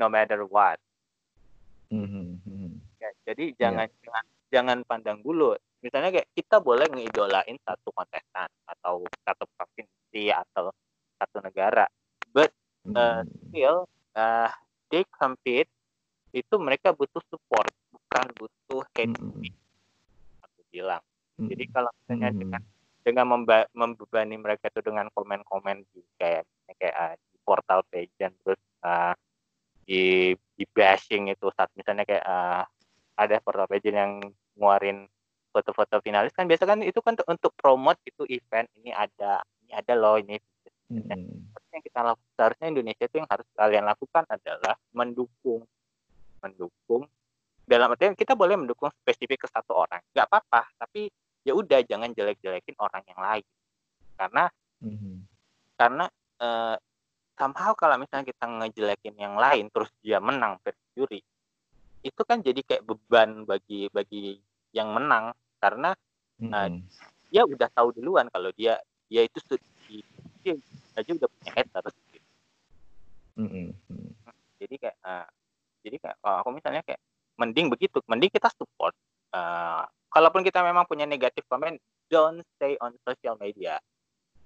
no 0.06 0.14
matter 0.14 0.46
what. 0.46 0.78
Mm 1.90 2.06
-hmm. 2.06 2.70
ya, 3.02 3.10
jadi 3.26 3.58
jangan 3.58 3.90
yeah. 3.90 4.02
jangan 4.06 4.26
jangan 4.54 4.78
pandang 4.86 5.20
bulu 5.26 5.58
misalnya 5.86 6.10
kayak 6.10 6.30
kita 6.34 6.58
boleh 6.58 6.90
ngeidolain 6.90 7.58
satu 7.62 7.94
kontestan 7.94 8.50
atau 8.66 9.06
satu 9.22 9.46
provinsi 9.54 10.34
atau 10.34 10.74
satu 11.22 11.38
negara 11.46 11.86
but 12.34 12.50
uh, 12.98 13.22
still 13.50 13.86
uh, 14.18 14.50
they 14.90 15.06
compete 15.14 15.70
itu 16.34 16.56
mereka 16.58 16.90
butuh 16.90 17.22
support 17.30 17.70
bukan 17.94 18.26
butuh 18.36 18.82
hate 18.98 19.16
mm. 19.16 19.46
aku 20.44 20.62
bilang. 20.68 21.04
Jadi 21.36 21.64
kalau 21.72 21.92
misalnya 21.96 22.32
dengan 22.32 22.62
dengan 23.06 23.26
memba 23.28 23.68
membebani 23.72 24.36
mereka 24.36 24.68
itu 24.68 24.84
dengan 24.84 25.08
komen-komen 25.16 25.84
di 25.96 26.04
kayak 26.20 26.44
kayak 26.76 26.96
uh, 26.96 27.16
di 27.16 27.38
portal 27.44 27.84
pageant 27.88 28.36
terus 28.44 28.60
uh, 28.84 29.16
di 29.88 30.34
di 31.06 31.14
bashing 31.14 31.30
itu 31.30 31.48
saat 31.54 31.70
misalnya 31.78 32.04
kayak 32.04 32.26
uh, 32.26 32.66
ada 33.16 33.38
portal 33.46 33.70
pageant 33.70 33.96
yang 33.96 34.14
nguarin 34.58 35.06
foto-foto 35.54 36.02
finalis 36.04 36.36
kan 36.36 36.50
biasa 36.50 36.68
kan 36.68 36.84
itu 36.84 37.00
kan 37.00 37.16
untuk 37.30 37.54
promote 37.56 38.02
itu 38.04 38.28
event. 38.28 38.68
Ini 38.82 38.92
ada 38.92 39.46
ini 39.64 39.72
ada 39.72 39.94
loh 39.94 40.18
ini. 40.18 40.42
Hmm. 40.86 41.10
yang 41.74 41.82
kita 41.82 41.98
lakukan 42.06 42.30
seharusnya 42.38 42.68
Indonesia 42.70 43.10
itu 43.10 43.18
yang 43.18 43.26
harus 43.26 43.48
kalian 43.58 43.90
lakukan 43.90 44.24
adalah 44.30 44.78
mendukung 44.94 45.66
mendukung. 46.46 47.10
Dalam 47.66 47.90
artian 47.90 48.14
kita 48.14 48.38
boleh 48.38 48.54
mendukung 48.54 48.94
spesifik 49.02 49.46
ke 49.46 49.48
satu 49.50 49.74
orang. 49.74 50.02
Nggak 50.14 50.30
apa-apa 50.30 50.62
tapi 50.78 51.10
ya 51.42 51.58
udah 51.58 51.82
jangan 51.90 52.14
jelek-jelekin 52.14 52.78
orang 52.78 53.02
yang 53.10 53.18
lain. 53.18 53.46
Karena 54.14 54.46
hmm. 54.86 55.18
karena 55.74 56.06
uh, 56.38 56.78
somehow 57.36 57.76
kalau 57.76 58.00
misalnya 58.00 58.32
kita 58.32 58.48
ngejelekin 58.48 59.16
yang 59.20 59.36
lain 59.36 59.68
terus 59.70 59.92
dia 60.00 60.24
menang 60.24 60.58
per 60.64 60.74
juri 60.96 61.20
itu 62.06 62.22
kan 62.24 62.40
jadi 62.40 62.62
kayak 62.64 62.84
beban 62.86 63.44
bagi 63.44 63.92
bagi 63.92 64.40
yang 64.72 64.94
menang 64.96 65.36
karena 65.60 65.92
mm 66.40 66.48
-hmm. 66.48 66.54
uh, 66.54 66.70
dia 67.30 67.42
udah 67.44 67.70
tahu 67.74 67.92
duluan 67.96 68.30
kalau 68.32 68.54
dia 68.56 68.80
dia 69.12 69.26
itu 69.26 69.38
dia 70.42 70.54
aja 70.96 71.12
udah 71.12 71.28
punya 71.28 71.52
haters 71.52 71.96
gitu. 72.14 72.30
mm 73.42 73.48
-hmm. 73.50 73.68
jadi 74.62 74.76
kayak 74.80 74.98
uh, 75.04 75.28
jadi 75.82 75.96
kayak 76.00 76.18
aku 76.22 76.50
misalnya 76.56 76.82
kayak 76.86 77.02
mending 77.36 77.68
begitu 77.68 78.00
mending 78.08 78.32
kita 78.32 78.48
support 78.56 78.96
uh, 79.36 79.84
kalaupun 80.14 80.46
kita 80.46 80.64
memang 80.64 80.88
punya 80.88 81.04
negatif 81.04 81.44
komen 81.52 81.76
don't 82.08 82.46
stay 82.56 82.80
on 82.80 82.96
social 83.04 83.36
media 83.42 83.82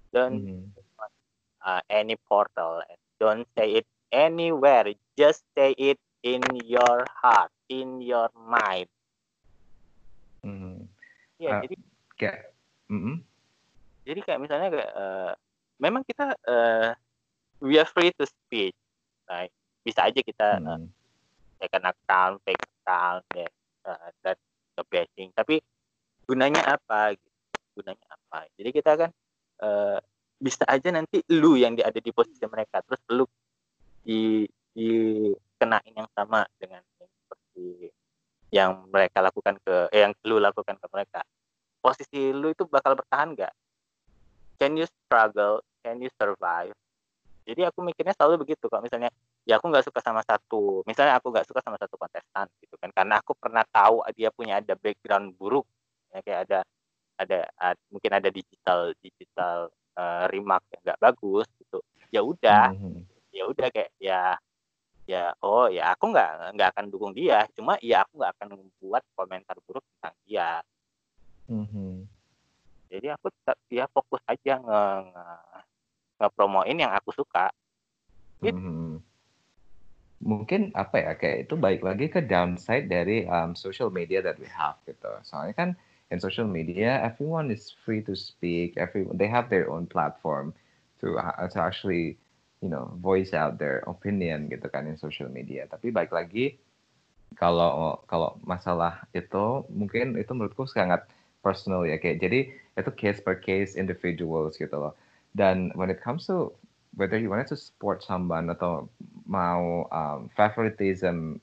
don't 0.09 0.41
mm 0.41 0.63
-hmm. 0.63 0.88
Uh, 1.65 1.81
any 1.89 2.15
portal 2.27 2.81
don't 3.19 3.47
say 3.57 3.83
it 3.83 3.87
anywhere 4.11 4.87
just 5.19 5.43
say 5.55 5.75
it 5.75 5.99
in 6.23 6.43
your 6.65 7.07
heart, 7.11 7.51
in 7.67 7.99
your 8.03 8.27
mind. 8.35 8.87
Hmm. 10.43 10.87
Ya, 11.39 11.59
uh, 11.59 11.61
jadi 11.63 11.75
kayak, 12.19 12.39
mm 12.91 12.99
-hmm. 12.99 13.15
jadi 14.03 14.19
kayak 14.23 14.39
misalnya 14.43 14.67
kayak, 14.71 14.91
uh, 14.95 15.31
memang 15.79 16.03
kita 16.03 16.35
uh, 16.47 16.91
we 17.63 17.79
are 17.79 17.87
free 17.87 18.11
to 18.15 18.27
speak, 18.27 18.75
like 19.27 19.51
bisa 19.83 20.07
aja 20.07 20.19
kita 20.19 20.59
hmm. 20.59 20.67
uh, 20.67 20.83
second 21.59 21.85
account, 21.87 22.35
fake 22.43 22.63
account, 22.83 23.23
ya, 23.35 23.47
uh, 23.87 24.35
bashing. 24.87 25.31
Tapi 25.35 25.59
gunanya 26.23 26.79
apa? 26.79 27.15
Gitu. 27.15 27.27
Gunanya 27.75 28.07
apa? 28.15 28.47
Jadi 28.55 28.69
kita 28.71 28.95
kan 28.95 29.11
uh, 29.63 29.99
bisa 30.39 30.63
aja 30.65 30.89
nanti 30.95 31.19
lu 31.35 31.59
yang 31.59 31.75
ada 31.83 31.99
di 31.99 32.11
posisi 32.15 32.41
mereka, 32.47 32.79
terus 32.81 33.03
lu 33.11 33.27
di 34.01 34.47
di 34.71 34.89
kenain 35.59 35.91
yang 35.91 36.07
sama 36.15 36.47
dengan 36.55 36.79
seperti 36.95 37.91
yang 38.49 38.87
mereka 38.87 39.19
lakukan 39.19 39.59
ke 39.59 39.91
eh, 39.91 40.07
yang 40.07 40.15
lu 40.23 40.39
lakukan 40.39 40.79
ke 40.79 40.87
mereka. 40.89 41.21
Posisi 41.83 42.31
lu 42.31 42.55
itu 42.55 42.63
bakal 42.65 42.95
bertahan 42.95 43.35
nggak? 43.35 43.53
Can 44.59 44.79
you 44.79 44.87
struggle? 44.87 45.59
Can 45.83 45.99
you 45.99 46.11
survive? 46.15 46.75
Jadi 47.43 47.65
aku 47.67 47.83
mikirnya 47.83 48.15
selalu 48.15 48.47
begitu 48.47 48.71
kalau 48.71 48.83
misalnya 48.83 49.11
ya 49.43 49.57
aku 49.57 49.67
nggak 49.71 49.81
suka 49.87 49.99
sama 50.05 50.21
satu 50.21 50.85
misalnya 50.85 51.17
aku 51.17 51.33
nggak 51.33 51.47
suka 51.49 51.59
sama 51.65 51.75
satu 51.75 51.99
kontestan 51.99 52.47
gitu 52.63 52.79
kan. 52.79 52.89
Karena 52.95 53.19
aku 53.19 53.35
pernah 53.35 53.67
tahu 53.67 54.03
dia 54.15 54.31
punya 54.31 54.63
ada 54.63 54.73
background 54.79 55.35
buruk 55.35 55.67
ya 56.15 56.19
kayak 56.23 56.39
ada 56.47 56.59
ada, 57.19 57.39
ada 57.59 57.81
mungkin 57.91 58.11
ada 58.15 58.29
digital 58.31 58.95
digital 59.03 59.67
uh, 59.99 60.23
remark 60.31 60.63
yang 60.71 60.81
nggak 60.87 61.01
bagus 61.03 61.47
gitu 61.59 61.83
ya 62.07 62.23
udah 62.23 62.71
mm 62.71 62.79
-hmm. 62.79 63.01
ya 63.35 63.43
udah 63.51 63.67
kayak 63.67 63.91
ya 63.99 64.39
ya 65.09 65.33
oh 65.41 65.65
ya 65.65 65.89
aku 65.97 66.13
nggak 66.13 66.53
nggak 66.53 66.69
akan 66.69 66.85
dukung 66.93 67.17
dia 67.17 67.49
cuma 67.57 67.81
ya 67.81 68.05
aku 68.05 68.21
nggak 68.21 68.33
akan 68.37 68.47
membuat 68.61 69.01
komentar 69.17 69.57
buruk 69.65 69.81
tentang 69.97 70.15
dia 70.29 70.61
mm-hmm. 71.49 72.05
jadi 72.93 73.17
aku 73.17 73.33
tetap 73.33 73.57
ya 73.73 73.89
fokus 73.89 74.21
aja 74.29 74.61
nge, 74.61 74.81
nge 75.09 75.25
ngepromoin 76.21 76.77
yang 76.77 76.93
aku 76.93 77.09
suka 77.09 77.49
gitu. 78.45 78.53
mm-hmm. 78.53 79.01
mungkin 80.21 80.69
apa 80.77 80.95
ya 81.01 81.11
kayak 81.17 81.49
itu 81.49 81.57
baik 81.57 81.81
lagi 81.81 82.05
ke 82.13 82.21
downside 82.21 82.85
dari 82.85 83.25
um, 83.25 83.57
social 83.57 83.89
media 83.89 84.21
that 84.21 84.35
we 84.35 84.51
have 84.51 84.75
gitu. 84.83 85.07
Soalnya 85.23 85.55
kan 85.55 85.69
in 86.11 86.19
social 86.19 86.45
media 86.45 87.01
everyone 87.05 87.51
is 87.51 87.69
free 87.85 88.01
to 88.01 88.15
speak, 88.15 88.77
everyone 88.77 89.17
they 89.17 89.27
have 89.29 89.49
their 89.49 89.69
own 89.69 89.85
platform 89.85 90.53
to 91.01 91.17
uh, 91.17 91.47
to 91.47 91.57
actually 91.61 92.17
you 92.61 92.69
know 92.69 92.91
voice 92.99 93.33
out 93.33 93.57
their 93.57 93.85
opinion 93.87 94.49
gitu 94.49 94.67
kan 94.67 94.89
in 94.89 94.97
social 94.97 95.29
media. 95.29 95.69
Tapi 95.69 95.93
baik 95.93 96.11
lagi 96.11 96.57
kalau 97.37 98.01
kalau 98.09 98.41
masalah 98.41 99.05
itu 99.13 99.63
mungkin 99.69 100.17
itu 100.17 100.31
menurutku 100.33 100.65
sangat 100.65 101.05
personal 101.39 101.87
ya 101.87 101.95
kayak 101.95 102.19
jadi 102.19 102.51
itu 102.75 102.91
case 102.97 103.19
per 103.23 103.37
case 103.39 103.77
individuals 103.77 104.57
gitu 104.57 104.75
loh. 104.75 104.93
Dan 105.37 105.69
when 105.77 105.93
it 105.93 106.01
comes 106.01 106.25
to 106.27 106.51
whether 106.97 107.15
you 107.15 107.29
wanted 107.29 107.47
to 107.47 107.55
support 107.55 108.01
someone 108.01 108.49
atau 108.49 108.89
mau 109.29 109.85
um, 109.93 110.25
favoritism 110.33 111.37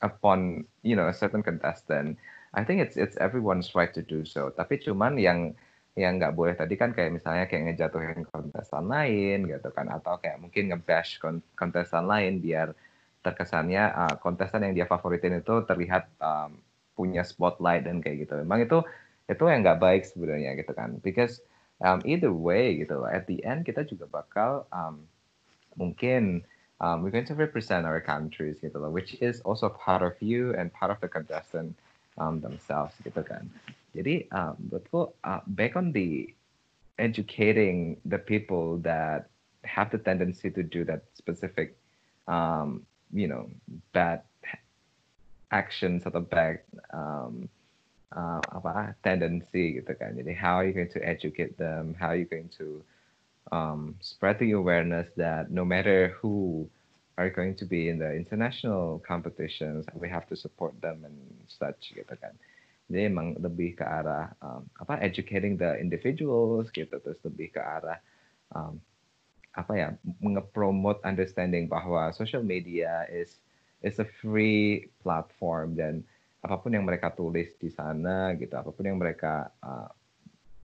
upon 0.00 0.62
you 0.86 0.94
know 0.94 1.10
a 1.10 1.16
certain 1.16 1.42
contestant, 1.42 2.14
I 2.54 2.62
think 2.62 2.80
it's 2.80 2.96
it's 2.96 3.18
everyone's 3.18 3.74
right 3.74 3.90
to 3.92 4.02
do 4.02 4.22
so. 4.22 4.54
Tapi 4.54 4.78
cuman 4.78 5.18
yang 5.18 5.58
yang 5.94 6.18
nggak 6.18 6.34
boleh 6.34 6.54
tadi 6.58 6.74
kan 6.74 6.90
kayak 6.90 7.14
misalnya 7.14 7.46
kayak 7.46 7.70
ngejatuhin 7.70 8.26
kontestan 8.26 8.90
lain 8.90 9.46
gitu 9.46 9.68
kan 9.70 9.86
atau 9.90 10.18
kayak 10.18 10.42
mungkin 10.42 10.74
ngebash 10.74 11.22
kontestan 11.54 12.10
lain 12.10 12.42
biar 12.42 12.74
terkesannya 13.22 13.94
uh, 13.94 14.14
kontestan 14.18 14.66
yang 14.66 14.74
dia 14.74 14.86
favoritin 14.90 15.38
itu 15.38 15.62
terlihat 15.64 16.10
um, 16.18 16.58
punya 16.98 17.22
spotlight 17.22 17.86
dan 17.86 18.02
kayak 18.02 18.26
gitu. 18.26 18.38
Memang 18.42 18.66
itu 18.66 18.78
itu 19.30 19.42
yang 19.46 19.62
nggak 19.62 19.80
baik 19.80 20.02
sebenarnya 20.02 20.58
gitu 20.58 20.72
kan. 20.74 20.98
Because 21.02 21.42
um, 21.82 22.02
either 22.04 22.30
way 22.34 22.78
gitu 22.78 23.02
loh. 23.02 23.10
At 23.10 23.26
the 23.26 23.42
end 23.42 23.66
kita 23.66 23.86
juga 23.86 24.10
bakal 24.10 24.66
um, 24.74 25.06
mungkin 25.78 26.42
um, 26.82 27.02
we're 27.02 27.14
going 27.14 27.26
to 27.26 27.38
represent 27.38 27.86
our 27.86 28.02
countries 28.02 28.58
gitu 28.58 28.76
loh, 28.78 28.90
which 28.90 29.16
is 29.22 29.40
also 29.42 29.70
part 29.70 30.02
of 30.02 30.14
you 30.18 30.54
and 30.54 30.74
part 30.74 30.90
of 30.90 30.98
the 31.00 31.10
contestant 31.10 31.74
um, 32.18 32.40
themselves 32.40 32.94
gitu 33.02 33.22
kan. 33.22 33.46
Jadi 33.94 34.26
menurutku 34.30 35.14
uh, 35.22 35.42
back 35.54 35.78
on 35.78 35.94
the 35.94 36.26
educating 36.98 37.98
the 38.06 38.18
people 38.18 38.78
that 38.82 39.30
have 39.62 39.90
the 39.90 39.98
tendency 39.98 40.50
to 40.50 40.62
do 40.62 40.84
that 40.84 41.06
specific 41.14 41.74
um, 42.26 42.82
you 43.14 43.26
know 43.26 43.46
bad 43.92 44.22
actions 45.54 46.02
atau 46.02 46.26
bad 46.26 46.58
um, 46.90 47.46
uh, 48.14 48.42
apa 48.50 48.98
tendency 49.06 49.78
gitu 49.78 49.94
kan. 49.94 50.18
Jadi 50.18 50.34
how 50.34 50.58
are 50.58 50.66
you 50.66 50.74
going 50.74 50.90
to 50.90 51.02
educate 51.02 51.54
them? 51.58 51.94
How 51.94 52.10
are 52.14 52.18
you 52.18 52.26
going 52.26 52.50
to 52.58 52.82
um, 53.54 53.94
spread 54.02 54.38
the 54.42 54.52
awareness 54.52 55.06
that 55.16 55.50
no 55.50 55.62
matter 55.62 56.18
who 56.18 56.66
are 57.16 57.30
going 57.30 57.54
to 57.54 57.64
be 57.64 57.88
in 57.88 57.98
the 57.98 58.10
international 58.14 59.02
competitions, 59.06 59.86
we 59.94 60.08
have 60.08 60.26
to 60.28 60.36
support 60.36 60.74
them 60.82 61.06
and 61.06 61.18
such 61.46 61.94
gitu 61.94 62.14
kan. 62.18 62.34
Jadi 62.90 63.08
emang 63.08 63.38
lebih 63.40 63.80
ke 63.80 63.84
arah 63.86 64.34
um, 64.44 64.68
apa 64.76 65.00
educating 65.00 65.56
the 65.56 65.78
individuals 65.80 66.68
gitu 66.68 66.92
terus 67.00 67.16
lebih 67.24 67.56
ke 67.56 67.60
arah 67.62 67.96
um, 68.52 68.76
apa 69.54 69.72
ya 69.72 69.88
mengepromote 70.20 71.00
understanding 71.06 71.70
bahwa 71.70 72.10
social 72.12 72.44
media 72.44 73.06
is 73.08 73.40
is 73.80 73.96
a 74.02 74.08
free 74.20 74.90
platform 75.00 75.78
dan 75.78 76.02
apa 76.44 76.60
pun 76.60 76.76
yang 76.76 76.84
mereka 76.84 77.08
tulis 77.08 77.56
di 77.56 77.72
sana 77.72 78.36
gitu 78.36 78.52
apa 78.52 78.68
pun 78.68 78.84
yang 78.84 79.00
mereka 79.00 79.48
uh, 79.64 79.88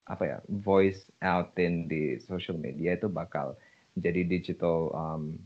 apa 0.05 0.25
ya 0.27 0.39
voice 0.61 1.09
out 1.25 1.55
in 1.57 1.87
di 1.89 2.21
social 2.21 2.59
media 2.59 2.99
itu 2.99 3.09
bakal 3.09 3.57
jadi 3.97 4.27
digital 4.27 4.93
um, 4.93 5.39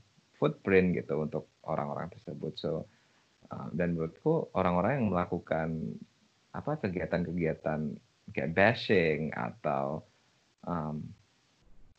footprint 0.44 0.92
gitu 1.00 1.24
untuk 1.24 1.48
orang-orang 1.64 2.12
tersebut. 2.12 2.52
So 2.60 2.84
uh, 3.48 3.72
dan 3.72 3.96
menurutku 3.96 4.52
orang-orang 4.52 5.00
yang 5.00 5.08
melakukan 5.08 5.68
apa 6.52 6.76
kegiatan-kegiatan 6.84 7.80
kayak 8.36 8.52
bashing 8.52 9.32
atau 9.32 10.04
um, 10.68 11.00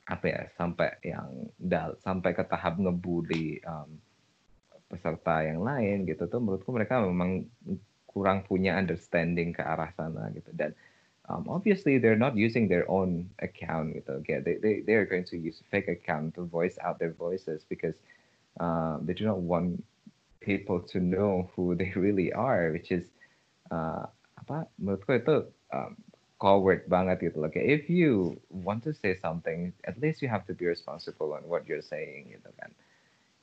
apa 0.05 0.25
ya 0.29 0.41
sampai 0.53 0.93
yang 1.01 1.49
dal 1.57 1.97
sampai 2.05 2.37
ke 2.37 2.45
tahap 2.45 2.77
ngebully 2.77 3.57
um, 3.65 3.97
peserta 4.85 5.41
yang 5.41 5.65
lain 5.65 6.05
gitu 6.05 6.29
tuh 6.29 6.37
menurutku 6.37 6.69
mereka 6.69 7.01
memang 7.01 7.49
kurang 8.05 8.45
punya 8.45 8.77
understanding 8.77 9.49
ke 9.49 9.65
arah 9.65 9.89
sana 9.97 10.29
gitu. 10.37 10.53
Dan 10.53 10.77
um, 11.25 11.49
obviously 11.49 11.97
they're 11.97 12.19
not 12.19 12.37
using 12.37 12.69
their 12.69 12.85
own 12.85 13.25
account 13.41 13.97
gitu. 13.97 14.21
Okay 14.21 14.45
they 14.45 14.61
they 14.61 14.85
they 14.85 14.93
are 14.93 15.09
going 15.09 15.25
to 15.25 15.35
use 15.41 15.65
fake 15.73 15.89
account 15.89 16.37
to 16.37 16.45
voice 16.45 16.77
out 16.85 17.01
their 17.01 17.17
voices 17.17 17.65
because 17.65 17.97
uh, 18.59 18.97
they 19.01 19.13
do 19.13 19.25
not 19.25 19.39
want 19.39 19.83
people 20.39 20.79
to 20.79 20.99
know 20.99 21.49
who 21.55 21.75
they 21.79 21.91
really 21.95 22.31
are 22.33 22.71
which 22.71 22.91
is 22.91 23.05
uh, 23.71 24.05
apa? 24.39 24.69
Menurutku 24.77 25.17
itu 25.17 25.49
um, 25.73 25.97
coward 26.37 26.85
banget 26.85 27.31
gitu 27.31 27.41
loh. 27.41 27.49
Kayak 27.49 27.67
if 27.67 27.83
you 27.89 28.37
want 28.51 28.83
to 28.85 28.93
say 28.93 29.17
something 29.17 29.73
at 29.87 29.97
least 29.97 30.21
you 30.21 30.29
have 30.29 30.45
to 30.45 30.53
be 30.53 30.67
responsible 30.67 31.33
on 31.33 31.41
what 31.47 31.65
you're 31.65 31.85
saying 31.85 32.35
gitu 32.35 32.49
kan. 32.61 32.71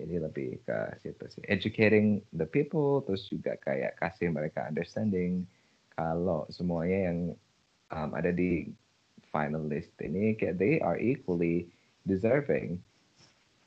Jadi 0.01 0.18
lebih 0.18 0.51
ke 0.66 0.79
situ 0.98 1.25
sih. 1.31 1.42
Educating 1.46 2.22
the 2.35 2.46
people 2.46 3.03
terus 3.07 3.29
juga 3.29 3.55
kayak 3.61 3.98
kasih 4.01 4.35
mereka 4.35 4.66
understanding 4.66 5.46
kalau 5.94 6.48
semuanya 6.48 7.12
yang 7.12 7.18
um, 7.92 8.11
ada 8.16 8.33
di 8.33 8.72
finalist 9.33 9.92
ini 10.01 10.37
kayak 10.37 10.61
they 10.61 10.81
are 10.81 10.98
equally 11.01 11.68
deserving 12.05 12.81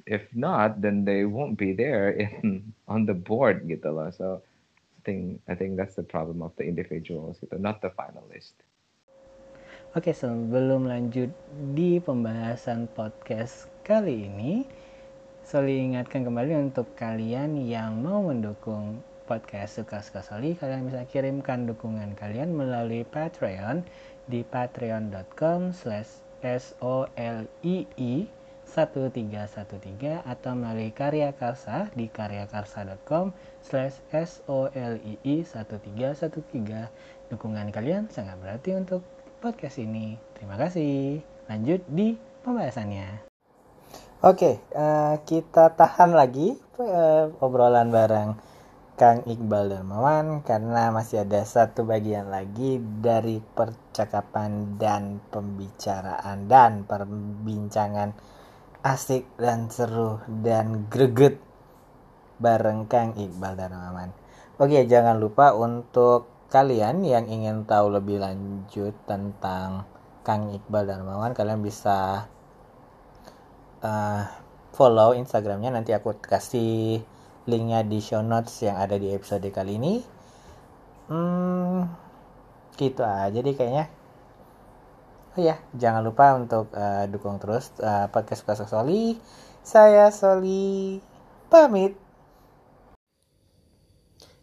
if 0.06 0.30
not 0.34 0.82
then 0.82 1.06
they 1.06 1.26
won't 1.26 1.58
be 1.58 1.74
there 1.74 2.13
in 2.13 2.74
on 2.94 3.06
the 3.06 3.18
board 3.18 3.65
gitu 3.65 3.89
loh. 3.89 4.10
So 4.13 4.41
I 4.41 5.02
think 5.02 5.41
I 5.50 5.54
think 5.58 5.78
that's 5.78 5.98
the 5.98 6.06
problem 6.06 6.46
of 6.46 6.54
the 6.58 6.65
individuals 6.65 7.41
gitu 7.41 7.58
not 7.58 7.82
the 7.82 7.89
finalist. 7.94 8.56
Oke, 9.96 10.12
sebelum 10.12 10.91
lanjut 10.91 11.32
di 11.72 12.04
pembahasan 12.04 12.91
podcast 12.91 13.72
kali 13.88 14.28
ini, 14.28 14.68
Soli 15.48 15.80
ingatkan 15.80 16.28
kembali 16.28 16.68
untuk 16.68 16.91
kalian 17.00 17.56
yang 17.63 18.04
mau 18.04 18.20
mendukung 18.20 19.00
podcast 19.24 19.80
Suka-Suka 19.80 20.20
Soli, 20.20 20.52
kalian 20.60 20.91
bisa 20.91 21.08
kirimkan 21.08 21.63
dukungan 21.63 22.12
kalian 22.20 22.52
melalui 22.52 23.08
Patreon 23.08 23.88
di 24.28 24.44
patreon.com 24.44 25.72
slash 25.72 26.26
solii 26.44 28.28
1313 28.67 30.25
atau 30.25 30.51
melalui 30.58 30.91
Karya 30.91 31.32
Karsa 31.32 31.88
di 31.93 32.12
karyakarsa.com 32.12 33.32
slash 33.63 34.01
solii 34.12 35.23
1313 35.23 37.32
dukungan 37.32 37.71
kalian 37.71 38.10
sangat 38.10 38.36
berarti 38.41 38.75
untuk 38.75 39.06
podcast 39.39 39.78
ini. 39.78 40.17
Terima 40.34 40.58
kasih. 40.58 41.21
Lanjut 41.45 41.86
di 41.86 42.17
pembahasannya. 42.41 43.30
Oke, 44.25 44.58
uh, 44.73 45.21
kita 45.21 45.78
tahan 45.78 46.17
lagi 46.17 46.58
uh, 46.82 47.30
obrolan 47.45 47.93
bareng 47.93 48.56
Kang 48.95 49.28
Iqbal 49.28 49.69
Darmawan 49.69 50.41
karena 50.41 50.88
masih 50.88 51.28
ada 51.28 51.43
satu 51.43 51.84
bagian 51.84 52.32
lagi 52.32 52.80
dari 52.80 53.43
percakapan 53.43 54.80
dan 54.80 55.19
pembicaraan 55.30 56.47
dan 56.47 56.88
perbincangan 56.88 58.15
asik 58.86 59.26
dan 59.41 59.65
seru 59.74 60.21
dan 60.30 60.86
greget 60.93 61.41
bareng 62.38 62.86
Kang 62.86 63.17
Iqbal 63.17 63.58
Darmawan. 63.58 64.13
Oke, 64.62 64.86
jangan 64.86 65.17
lupa 65.17 65.58
untuk 65.58 66.30
kalian 66.54 67.02
yang 67.02 67.26
ingin 67.26 67.65
tahu 67.65 67.89
lebih 67.89 68.21
lanjut 68.21 68.93
tentang 69.10 69.89
Kang 70.21 70.54
Iqbal 70.54 70.86
Darmawan, 70.86 71.34
kalian 71.34 71.65
bisa 71.65 72.30
uh, 73.82 74.21
follow 74.69 75.17
Instagramnya. 75.17 75.74
Nanti 75.74 75.89
aku 75.98 76.21
kasih 76.21 77.02
linknya 77.50 77.82
di 77.82 77.98
show 78.06 78.21
notes 78.21 78.62
yang 78.62 78.78
ada 78.78 79.02
di 79.02 79.10
episode 79.10 79.50
kali 79.50 79.82
ini. 79.82 79.93
Hmm, 81.10 81.89
gitu 82.78 83.02
aja 83.02 83.38
deh 83.41 83.54
kayaknya 83.58 83.94
oh 85.36 85.43
ya 85.43 85.60
jangan 85.76 86.00
lupa 86.00 86.32
untuk 86.39 86.71
uh, 86.71 87.04
dukung 87.12 87.43
terus 87.43 87.76
uh, 87.84 88.08
podcast 88.08 88.48
suka 88.48 88.56
Soli 88.56 89.19
saya 89.67 90.08
Soli 90.08 91.04
pamit 91.52 92.00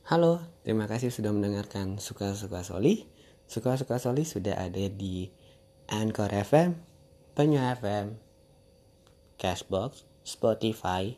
Halo, 0.03 0.45
terima 0.61 0.85
kasih 0.85 1.09
sudah 1.09 1.33
mendengarkan 1.33 1.97
Suka-Suka 1.97 2.61
Soli. 2.67 3.09
Suka-Suka 3.49 3.97
Soli 3.97 4.29
sudah 4.29 4.61
ada 4.61 4.85
di 4.93 5.31
Anchor 5.89 6.29
FM, 6.29 6.77
Penyu 7.33 7.63
FM, 7.81 8.21
Cashbox, 9.41 10.05
Spotify, 10.27 11.17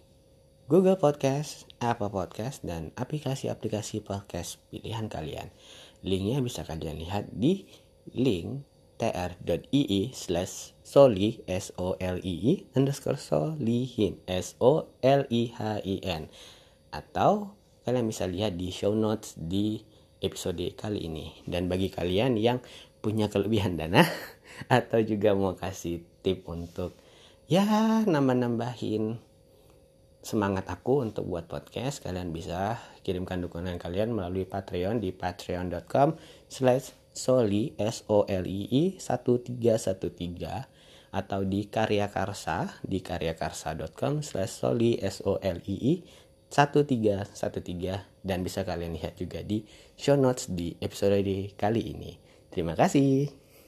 Google 0.71 1.01
Podcast, 1.01 1.67
Apple 1.83 2.13
Podcast, 2.13 2.63
dan 2.63 2.95
aplikasi-aplikasi 2.95 4.05
podcast 4.05 4.63
pilihan 4.71 5.11
kalian. 5.11 5.51
Linknya 6.07 6.39
bisa 6.45 6.63
kalian 6.63 7.01
lihat 7.03 7.35
di 7.35 7.67
link 8.15 8.74
tr.ii 8.97 10.15
slash 10.15 10.77
soli 10.87 11.43
s 11.49 11.75
o 11.81 11.99
l 11.99 12.19
i 12.23 12.35
i 12.53 12.55
underscore 12.79 13.19
solihin 13.19 14.21
s 14.29 14.55
o 14.63 14.87
l 15.03 15.23
i 15.31 15.43
h 15.51 15.61
i 15.83 15.97
n. 16.03 16.31
Atau 16.95 17.59
kalian 17.83 18.07
bisa 18.07 18.25
lihat 18.31 18.55
di 18.55 18.71
show 18.71 18.95
notes 18.95 19.35
di 19.35 19.83
episode 20.23 20.63
kali 20.79 21.11
ini. 21.11 21.45
Dan 21.45 21.67
bagi 21.67 21.91
kalian 21.91 22.39
yang 22.39 22.63
punya 23.05 23.29
kelebihan 23.29 23.77
dana 23.77 24.07
atau 24.73 25.03
juga 25.05 25.37
mau 25.37 25.53
kasih 25.53 26.01
tip 26.25 26.49
untuk 26.49 26.97
ya 27.45 28.01
nambah-nambahin 28.09 29.21
semangat 30.25 30.65
aku 30.73 31.05
untuk 31.05 31.29
buat 31.29 31.45
podcast 31.45 32.01
kalian 32.01 32.33
bisa 32.33 32.81
kirimkan 33.05 33.45
dukungan 33.45 33.77
kalian 33.77 34.17
melalui 34.17 34.49
Patreon 34.49 35.05
di 35.05 35.13
patreon.com 35.13 36.17
slash 36.49 37.04
soli 37.15 37.73
s 37.79 38.03
o 38.11 38.27
l 38.27 38.45
i 38.45 38.67
i 38.69 38.83
1313 38.99 39.63
atau 41.15 41.41
di 41.47 41.71
karya 41.71 42.11
karsa 42.11 42.75
di 42.83 42.99
karyakarsa.com 42.99 44.27
slash 44.27 44.53
soli 44.67 44.99
s 44.99 45.23
o 45.23 45.39
l 45.39 45.63
i 45.71 45.77
i 45.95 45.95
1313 46.51 48.27
dan 48.27 48.43
bisa 48.43 48.67
kalian 48.67 48.99
lihat 48.99 49.15
juga 49.19 49.47
di 49.47 49.63
show 49.95 50.19
notes 50.19 50.51
di 50.51 50.75
episode 50.83 51.23
kali 51.55 51.83
ini. 51.95 52.19
Terima 52.51 52.75
kasih 52.79 53.44